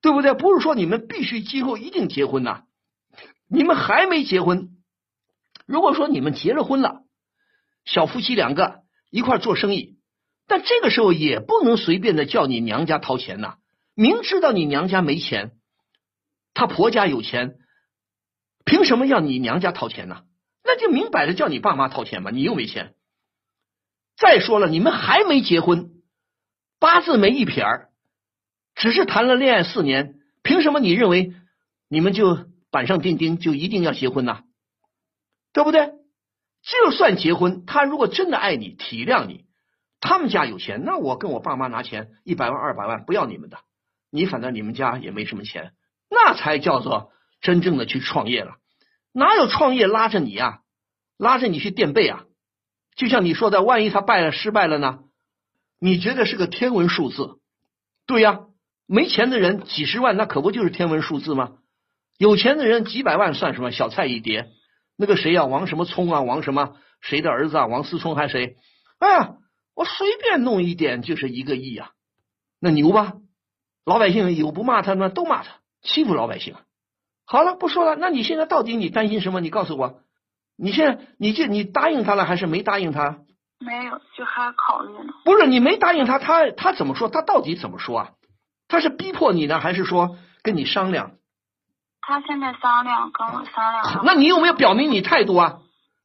[0.00, 0.34] 对不对？
[0.34, 2.62] 不是说你们必须今后一定结婚呐。
[3.48, 4.70] 你们还没结婚。
[5.66, 7.02] 如果说你们结了婚了，
[7.84, 9.98] 小夫妻两个一块做生意，
[10.46, 13.56] 但这个时候也不能随便的叫你娘家掏钱呐。
[13.94, 15.52] 明知道你娘家没钱。
[16.56, 17.58] 他婆家有钱，
[18.64, 20.22] 凭什么要你娘家掏钱呢？
[20.64, 22.94] 那就明摆着叫你爸妈掏钱嘛，你又没钱。
[24.16, 25.90] 再说了，你们还没结婚，
[26.80, 27.90] 八字没一撇儿，
[28.74, 31.34] 只是谈了恋爱四年，凭什么你认为
[31.90, 34.42] 你们就板上钉钉，就一定要结婚呢？
[35.52, 35.92] 对不对？
[36.62, 39.44] 就算结婚，他如果真的爱你、体谅你，
[40.00, 43.58] 他们家有钱，那我跟我爸妈拿钱一百万、二百万不要你们的，
[44.10, 45.74] 你反正你们家也没什么钱。
[46.08, 48.56] 那才叫做真正的去创业了，
[49.12, 50.60] 哪有创业拉着你呀？
[51.18, 52.24] 拉着你去垫背啊？
[52.94, 55.00] 就像你说的，万一他败了、失败了呢？
[55.78, 57.38] 你觉得是个天文数字？
[58.06, 58.40] 对呀，
[58.86, 61.58] 没钱的人几十万，那可不就是天文数字吗？
[62.18, 63.72] 有钱的人几百万算什么？
[63.72, 64.48] 小菜一碟。
[64.96, 67.66] 那个谁呀，王什么聪啊，王什么谁的儿子啊？
[67.66, 68.56] 王思聪还是谁？
[68.98, 69.36] 哎呀，
[69.74, 71.90] 我随便弄一点就是一个亿呀，
[72.58, 73.14] 那牛吧？
[73.84, 75.10] 老百姓有不骂他吗？
[75.10, 75.60] 都骂他。
[75.86, 76.54] 欺负老百姓，
[77.24, 77.96] 好了，不说了。
[77.96, 79.40] 那你现在到底你担心什么？
[79.40, 80.00] 你告诉我，
[80.56, 83.20] 你现在你这你答应他了还是没答应他？
[83.58, 85.14] 没有，就还考虑呢。
[85.24, 87.08] 不是你没答应他，他他怎么说？
[87.08, 88.10] 他到底怎么说啊？
[88.68, 91.12] 他是逼迫你呢，还是说跟你商量？
[92.00, 94.04] 他现在商量，跟我商量。
[94.04, 95.60] 那你有没有表明你态度啊？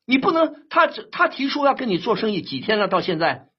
[0.05, 2.87] 你不能，他他提出要跟你做生意几天了？
[2.87, 3.49] 到现在？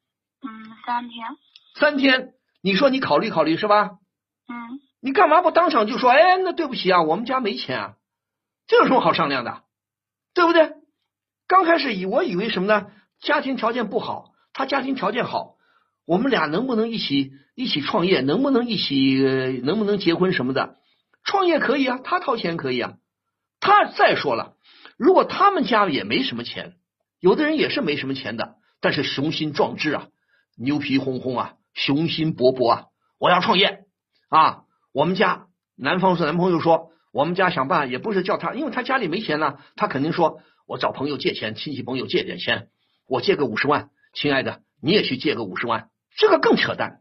[0.43, 0.49] 嗯，
[0.87, 1.27] 三天。
[1.75, 3.93] 三天，你说你考虑考虑是吧？
[4.49, 4.81] 嗯。
[5.05, 6.11] 你干嘛不当场就说？
[6.11, 7.95] 哎，那对不起啊，我们家没钱啊，
[8.69, 9.63] 这有什么好商量的？
[10.33, 10.75] 对不对？
[11.49, 12.87] 刚开始以我以为什么呢？
[13.21, 15.57] 家庭条件不好，他家庭条件好，
[16.07, 18.21] 我们俩能不能一起一起创业？
[18.21, 19.61] 能不能一起？
[19.65, 20.77] 能不能结婚什么的？
[21.25, 22.95] 创业可以啊，他掏钱可以啊。
[23.59, 24.55] 他再说了，
[24.97, 26.75] 如果他们家也没什么钱，
[27.19, 30.07] 有的人也是没什么钱的，但是雄心壮志啊，
[30.57, 32.85] 牛皮哄哄啊，雄心勃勃啊，
[33.19, 33.85] 我要创业
[34.29, 34.63] 啊！
[34.93, 35.47] 我们家
[35.77, 42.69] 男方是男朋友说，我们家想办法，也不是叫他，因为他家里没钱呢，他肯定说我找朋友借钱，亲戚朋友借点钱，
[43.09, 47.01] 我借个五十万，亲爱的你也去借个五十万，这个更扯淡，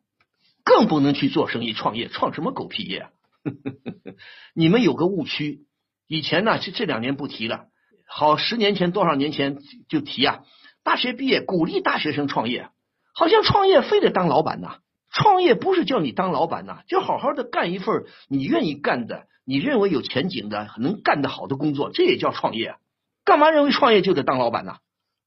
[0.64, 3.10] 更不能去做生意创业，创什么狗屁业啊！
[4.56, 5.66] 你们有个误区。
[6.08, 7.66] 以前呢，这这两年不提了。
[8.06, 9.58] 好，十年前多少年前
[9.90, 10.44] 就提啊？
[10.84, 12.70] 大学毕业鼓励大学生创业，
[13.14, 14.80] 好像创业非得当老板呐？
[15.12, 22.76] 创业不是叫你当老板呐，就好好的干一份你愿意干的、你认为有前景的、能干得好的工作，这也叫创业。
[23.24, 24.78] 干嘛认为创业就得当老板呢？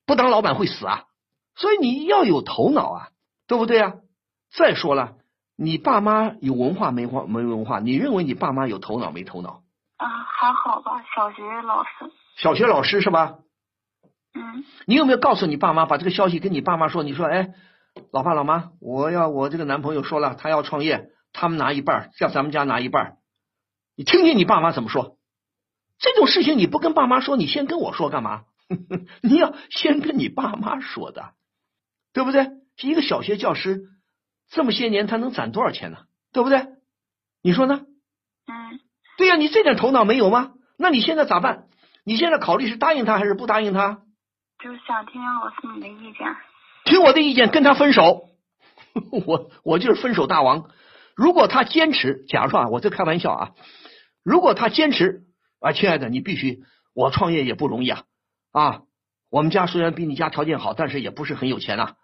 [0.07, 1.05] 不当老板会死啊！
[1.55, 3.09] 所以你要有头脑啊，
[3.47, 3.95] 对不对啊？
[4.53, 5.15] 再说了，
[5.57, 7.79] 你爸妈有文化没文没文化？
[7.79, 9.63] 你认为你爸妈有头脑没头脑？
[9.97, 11.91] 啊，还好吧，小学老师。
[12.37, 13.39] 小学老师是吧？
[14.35, 14.65] 嗯。
[14.87, 17.03] 你有没有告诉你爸妈，把这个消息跟你爸妈说？
[17.03, 17.55] 你说，哎，
[18.13, 23.19] 老爸老妈，我要我这个男朋友说了，他要创业，他们拿一半，叫咱们家拿一半。
[23.97, 25.19] 你听听你爸妈怎么说？
[25.99, 28.45] 这种事情你不跟爸妈说，你先跟我说干嘛？
[29.23, 31.35] 你要先跟你爸妈说的，
[32.13, 32.51] 对不对？
[32.83, 33.85] 一个小学教师
[34.51, 35.99] 这么些年，他能攒多少钱呢？
[36.33, 36.67] 对不对？
[37.43, 37.83] 你说呢？
[38.47, 38.81] 嗯。
[39.17, 40.55] 对呀，你这点头脑没有吗？
[40.77, 41.69] 那你现在咋办？
[42.05, 44.03] 你现在考虑是答应他还是不答应他？
[44.59, 46.37] 就是想听听老师你的意见。
[46.85, 48.29] 听我的意见，跟他分手。
[49.27, 50.71] 我我就是分手大王。
[51.17, 53.51] 如果他坚持，假如说啊，我这开玩笑啊，
[54.23, 55.23] 如果他坚持
[55.61, 56.63] 啊，亲爱的，你必须，
[56.95, 58.03] 我创业也不容易啊
[58.53, 58.83] 啊！
[59.31, 61.95] 我们家虽然比你家条件好，但是也不是很有钱呐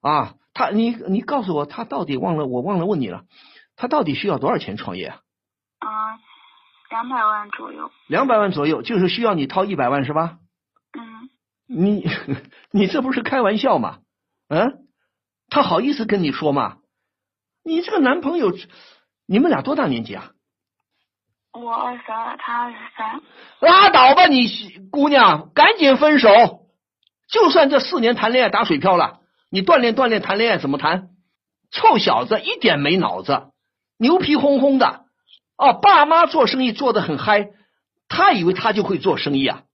[0.00, 0.34] 啊。
[0.54, 3.24] 他，你你告诉我，他到底忘了我忘了问你了，
[3.76, 5.16] 他到底需要多少钱创业啊？
[5.80, 5.88] 啊。
[6.90, 10.38] 两百万左右，两百万左右就是需要你掏一百万是吧？
[10.98, 11.28] 嗯，
[11.66, 12.08] 你
[12.72, 13.98] 你这不是开玩笑吗？
[14.48, 14.78] 嗯，
[15.50, 16.78] 他好意思跟你说吗？
[17.64, 18.52] 你这个男朋友，
[19.26, 20.30] 你们俩多大年纪啊？
[21.52, 23.20] 我二十二，他二十三。
[23.60, 24.48] 拉倒吧，你
[24.90, 26.30] 姑娘，赶紧分手！
[27.28, 29.20] 就算这四年谈恋爱打水漂了，
[29.50, 31.10] 你锻炼锻炼谈恋爱怎么谈？
[31.70, 33.50] 臭小子，一点没脑子，
[33.98, 35.04] 牛皮哄哄的。
[35.58, 37.50] 哦，爸妈做生意做的很嗨，
[38.08, 39.64] 他以为他就会做生意啊？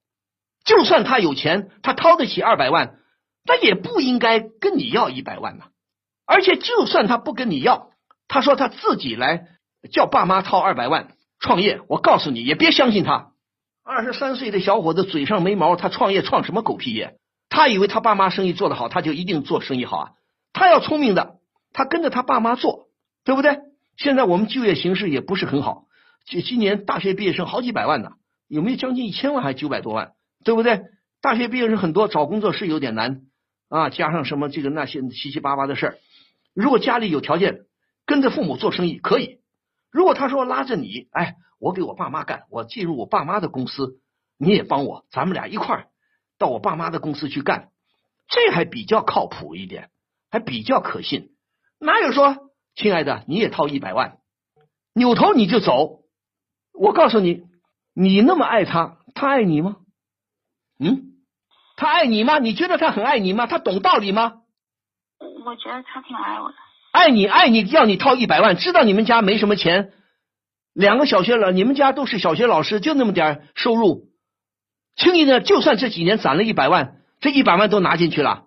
[0.65, 2.97] 就算他有钱，他掏得起二百万，
[3.45, 5.65] 他也不应该跟你要一百万呢。
[6.27, 7.91] 而且，就算他不跟你要，
[8.29, 9.47] 他说他自己来
[9.93, 13.33] 叫爸妈掏二百万创业，我告诉你，也别相信他。
[13.85, 17.19] 二十三岁的小伙子嘴上没毛，他创业创什么狗屁业？
[17.51, 20.11] 他以为他爸妈生意做得好，他就一定做生意好啊？
[20.55, 21.37] 他要聪明的，
[21.73, 22.87] 他跟着他爸妈做，
[23.25, 23.59] 对不对？
[23.99, 25.85] 现在我们就业形势也不是很好，
[26.27, 28.13] 今今年大学毕业生好几百万呢，
[28.49, 30.13] 有没有将近一千万还九百多万，
[30.45, 30.81] 对不对？
[31.21, 33.21] 大学毕业生很多，找工作是有点难
[33.69, 35.99] 啊，加上什么这个那些七七八八的事儿。
[36.55, 37.67] 如果家里有条件，
[38.07, 39.41] 跟着父母做生意可以。
[39.91, 44.01] 如果他说拉着你，哎，我给我爸妈干，我进入我爸妈的公司，
[44.39, 45.87] 你也帮我，咱们俩一块儿
[46.39, 47.71] 到我爸妈的公司去干，
[48.29, 49.91] 这还比较靠谱一点，
[50.31, 51.31] 还比较可信。
[51.79, 52.51] 哪有说？
[52.77, 54.19] 亲爱的，你也掏一百万，
[54.95, 56.03] 扭头你就走。
[56.73, 57.45] 我告诉你，
[57.95, 59.77] 你那么爱他，他爱你吗？
[60.81, 61.14] 嗯，
[61.77, 62.39] 他爱你吗？
[62.39, 63.47] 你觉得他很爱你吗？
[63.47, 64.41] 他懂道理吗？
[65.45, 66.55] 我觉得他挺爱我的。
[66.93, 69.93] 爱你，爱你，要你掏一百万，知道你们家没什么钱，
[70.73, 74.11] 两个小学了，你们家都是小学老师，就那么点收入，
[74.95, 78.45] 轻易的，就算这几年攒了一百万，这一百万都拿进去了，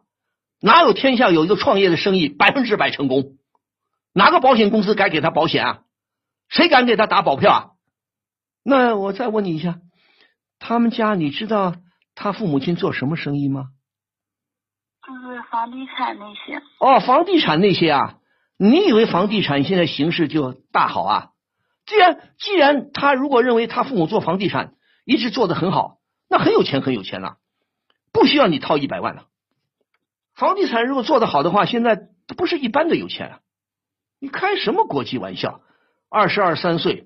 [0.61, 3.37] 哪有天下有一个创业的生意百分之百成功？
[4.13, 5.79] 哪个保险公司敢给他保险啊？
[6.47, 7.65] 谁敢给他打保票啊？
[8.63, 9.79] 那我再问你一下，
[10.57, 11.75] 他们家你知道
[12.19, 13.69] 他父母亲做什么生意吗？
[15.06, 16.61] 就是房地产那些。
[16.80, 18.18] 哦，房地产那些啊？
[18.57, 21.30] 你以为房地产现在形势就大好啊？
[21.85, 24.73] 既然既然他如果认为他父母做房地产
[25.06, 27.38] 一直做的很好，那很有钱很有钱了，
[28.11, 29.27] 不需要你掏一百万了。
[30.34, 31.99] 房地产如果做的好的话，现在
[32.35, 33.39] 不是一般的有钱啊。
[34.19, 35.61] 你开什么国际玩笑？
[36.10, 37.06] 二十二三岁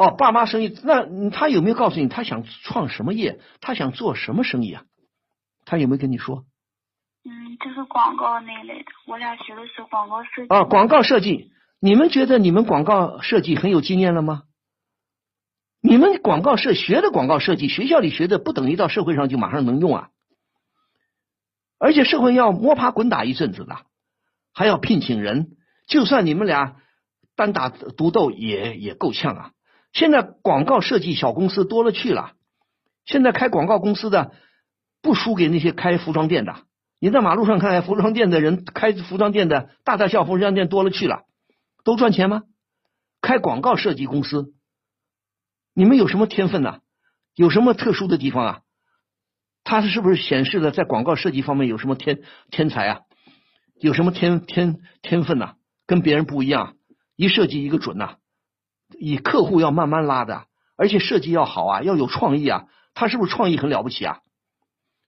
[0.00, 3.38] 哦，爸妈生意那他有没有告诉你他想创什么业？
[3.60, 4.84] 他想做什么生意啊？
[5.66, 6.46] 他有没有跟你说？
[7.22, 8.86] 嗯，就是广告那一类的。
[9.06, 10.48] 我俩学的是广告设计。
[10.48, 14.44] 啊，广告设计，你们觉得你们广告设计很有经验了吗？
[15.82, 20.08] 你们广告设学的广告设计，学校里学的不等于到社会上就马上能用啊。
[21.78, 23.76] 而且社会要摸爬滚打一阵子的，
[24.54, 25.58] 还要聘请人。
[25.86, 26.76] 就算你们俩
[27.36, 29.50] 单打独斗，也也够呛啊。
[29.92, 32.32] 现在广告设计小公司多了去了，
[33.04, 34.32] 现在开广告公司的
[35.02, 36.54] 不输给那些开服装店的。
[36.98, 41.22] 你在马路上看服装店的人，开服装店的大大小服装店多了去了，
[41.82, 42.42] 都赚钱吗？
[43.20, 44.52] 开广告设计公司，
[45.74, 46.80] 你们有什么天分呢？
[47.34, 48.60] 有什么特殊的地方啊？
[49.64, 53.00] 他是不是显示了在广告设计方面有什么天天才啊？
[53.80, 55.54] 有什么天天天分呐？
[55.86, 56.76] 跟别人不一样，
[57.16, 58.16] 一设计一个准呐！
[58.98, 60.46] 以客户要慢慢拉的，
[60.76, 62.66] 而且设计要好啊，要有创意啊！
[62.94, 64.20] 他是不是创意很了不起啊？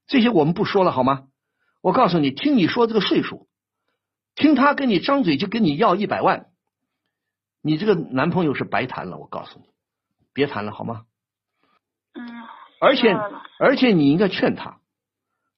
[0.07, 1.25] 这些我们不说了好吗？
[1.81, 3.49] 我告诉你，听你说这个岁数，
[4.35, 6.47] 听他跟你张嘴就跟你要一百万，
[7.63, 9.19] 你这个男朋友是白谈了。
[9.19, 9.67] 我告诉你，
[10.33, 11.03] 别谈了好吗？
[12.15, 12.25] 嗯。
[12.81, 13.15] 而且
[13.61, 14.81] 而且你应该劝他，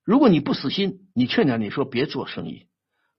[0.04, 2.68] 如果你不死心，你劝他，你说别做生意。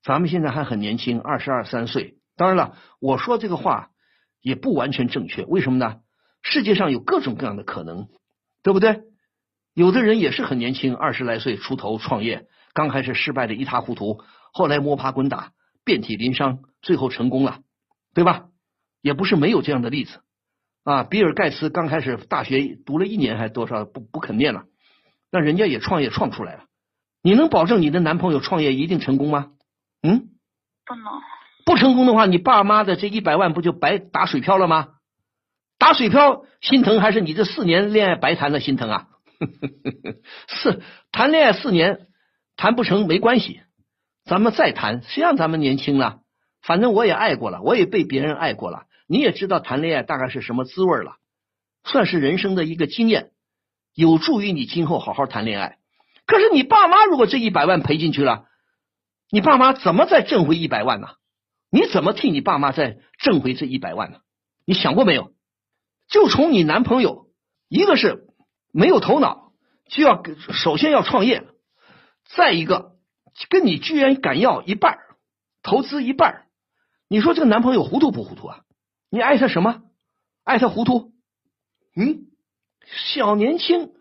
[0.03, 2.19] 咱们现在还很年轻，二十二三岁。
[2.37, 3.89] 当然了，我说这个话
[4.45, 5.43] 也不完全正确。
[5.43, 6.01] 为什么呢？
[6.43, 8.09] 世界上有各种各样的可能，
[8.61, 9.01] 对不对？
[9.73, 14.21] 有的人也是很年轻，二十来岁出头创业，刚开始失败的一塌糊涂，
[14.53, 15.51] 后来摸爬滚打，
[15.83, 17.61] 遍体鳞伤，最后成功了，
[18.13, 18.49] 对吧？
[19.01, 20.21] 也不是没有这样的例子。
[20.83, 24.65] 啊，比尔盖茨刚开始大学读了一年还多少不不肯念了，
[25.31, 26.65] 那人家也创业创出来了。
[27.23, 29.53] 你能保证你的男朋友创业一定成功吗？
[30.03, 30.29] 嗯，
[30.85, 31.05] 不能。
[31.65, 34.89] 不成功的话，你爸妈的这一百万不就白打水漂了吗？
[35.77, 39.07] 打水漂心疼还是你这四年恋爱白谈了心疼啊？
[40.47, 40.81] 是
[41.11, 42.07] 谈恋爱四年
[42.55, 43.61] 谈不成没关系，
[44.23, 45.01] 咱们再谈。
[45.03, 46.19] 谁让咱们年轻了？
[46.61, 48.83] 反正我也爱过了，我也被别人爱过了。
[49.07, 51.17] 你也知道谈恋爱大概是什么滋味了，
[51.83, 53.31] 算是人生的一个经验，
[53.93, 55.77] 有助于你今后好好谈恋爱。
[56.25, 58.45] 可是你爸妈如果这一百万赔进去了，
[59.29, 61.09] 你爸妈怎么再挣回一百万呢？
[61.75, 64.19] 你怎么替你爸妈再挣回这一百万呢？
[64.65, 65.33] 你想过没有？
[66.07, 67.27] 就从你男朋友，
[67.67, 68.29] 一个是
[68.71, 69.51] 没有头脑，
[69.89, 70.23] 就要
[70.53, 71.45] 首先要创业，
[72.33, 72.93] 再一个
[73.49, 74.99] 跟你居然敢要一半
[75.63, 76.45] 投资一半
[77.09, 78.61] 你说这个男朋友糊涂不糊涂啊？
[79.09, 79.81] 你爱他什么？
[80.45, 81.11] 爱他糊涂？
[81.93, 82.27] 嗯，
[82.85, 83.91] 小年轻，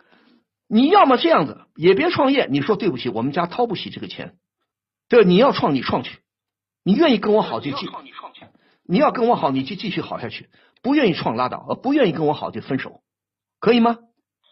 [0.68, 2.46] 你要么这样子，也别创业。
[2.48, 4.36] 你说对不起，我们家掏不起这个钱。
[5.08, 6.20] 对，你要创你创去，
[6.84, 7.88] 你愿意跟我好就继，
[8.86, 10.50] 你要跟我好你就继续好下去，
[10.82, 13.00] 不愿意创拉倒，不愿意跟我好就分手，
[13.58, 13.96] 可以吗？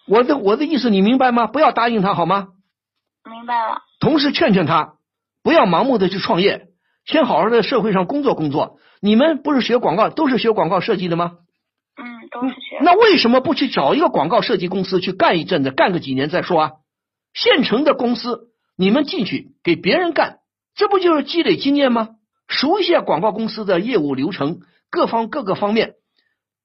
[0.09, 1.47] 我的我的意思你明白吗？
[1.47, 2.49] 不要答应他好吗？
[3.25, 3.83] 明白了。
[4.01, 4.95] 同时劝劝他，
[5.43, 6.69] 不要盲目的去创业。
[7.05, 8.79] 先好好在社会上工作工作。
[9.01, 11.33] 你们不是学广告，都是学广告设计的吗？
[11.97, 12.79] 嗯，都是学。
[12.81, 16.71] 那为什么不去找一个广告设计公司去干一阵子，干个几年再说啊？
[17.35, 20.39] 现成的公司，你们进去给别人干，
[20.75, 22.11] 这不就是积累经验吗？
[22.53, 24.61] 熟悉下广告公司的业务流程，
[24.91, 25.95] 各方各个方面。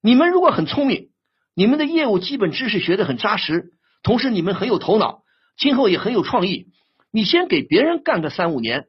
[0.01, 1.11] 你们如果很聪明，
[1.55, 3.72] 你们的业务基本知识学的很扎实，
[4.03, 5.23] 同时你们很有头脑，
[5.57, 6.68] 今后也很有创意。
[7.09, 8.88] 你先给别人干个三五年。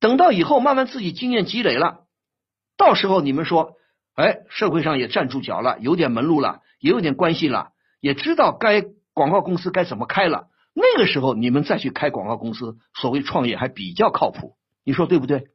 [0.00, 2.06] 等到以后慢慢自己经验积累了，
[2.76, 3.74] 到时候你们说，
[4.14, 7.68] 哎，社会上也站住脚了，有点门路了，也有点关系了，
[8.00, 8.82] 也知道该
[9.12, 10.48] 广告公司该怎么开了。
[10.74, 14.56] 那个时候你们再去开广告公司，所谓创业还比较靠谱。
[14.84, 15.48] 你说对不对？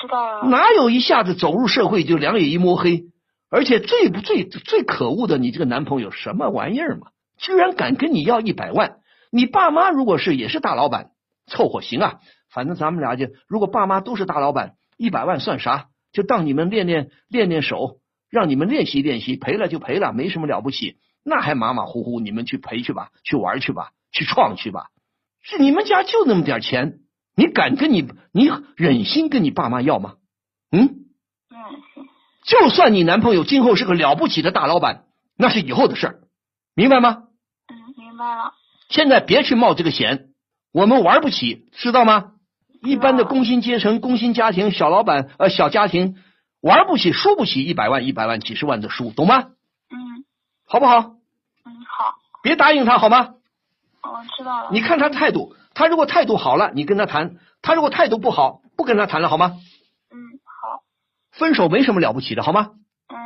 [0.00, 0.46] 知道啊。
[0.48, 3.04] 哪有一下子走入社会就两眼一摸黑？
[3.50, 7.08] 而且最不最最可恶的，你这个男朋友什么玩意儿嘛？
[7.38, 8.96] 居然敢跟你要一百万！
[9.30, 11.10] 你爸妈如果是也是大老板，
[11.46, 12.14] 凑合行啊。
[12.52, 15.86] 反正咱们俩就，如果爸妈都是大老板，一百万算啥？
[16.12, 17.98] 就当你们练练练练手，
[18.30, 20.96] 让你们练习练习，赔了就赔了，没什么了不起。
[21.24, 24.86] 那还马马虎虎，你们去赔去吧，去玩去吧，去创去吧。
[25.42, 27.00] 是你们家就那么点钱，
[27.36, 30.14] 你敢跟你你忍心跟你爸妈要吗？
[30.70, 30.82] 嗯？
[31.50, 32.06] 嗯。
[32.44, 35.04] 就算你男朋友今后是个了不起的大老板，
[35.36, 36.20] 那是以后的事儿，
[36.74, 37.24] 明白吗？
[37.68, 38.52] 嗯，明白了。
[38.90, 40.28] 现在别去冒这个险，
[40.72, 42.32] 我们玩不起，知道吗？
[42.82, 46.16] 一般的工薪阶层、工薪家庭、小老板呃小家庭
[46.60, 49.46] 玩不起、输不起一百万、一百万、几十万的输，懂吗？
[49.90, 50.24] 嗯，
[50.66, 50.98] 好不好？
[51.64, 52.14] 嗯，好。
[52.42, 53.36] 别答应他好吗？
[54.02, 54.68] 我知道了。
[54.70, 59.56] 你看他态度，他如果态度好了，你跟他谈；他如果态度不好，不跟他谈了，好吗？
[60.10, 60.82] 嗯，好。
[61.32, 62.70] 分手没什么了不起的，好吗？
[63.08, 63.16] 嗯。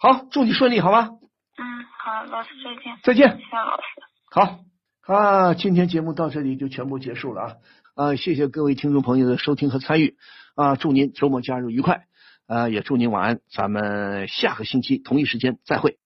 [0.00, 1.10] 好，祝你顺利，好吗？
[1.58, 1.64] 嗯，
[1.98, 2.96] 好，老师再见。
[3.02, 3.36] 再见。
[3.36, 3.82] 谢谢老师。
[4.30, 4.60] 好
[5.12, 7.52] 啊，今天节目到这里就全部结束了啊。
[7.94, 10.16] 啊，谢谢各位听众朋友的收听和参与
[10.54, 10.76] 啊！
[10.76, 12.04] 祝您周末假日愉快。
[12.46, 15.98] 啊，也祝您晚安，咱们下个星期同一时间再会。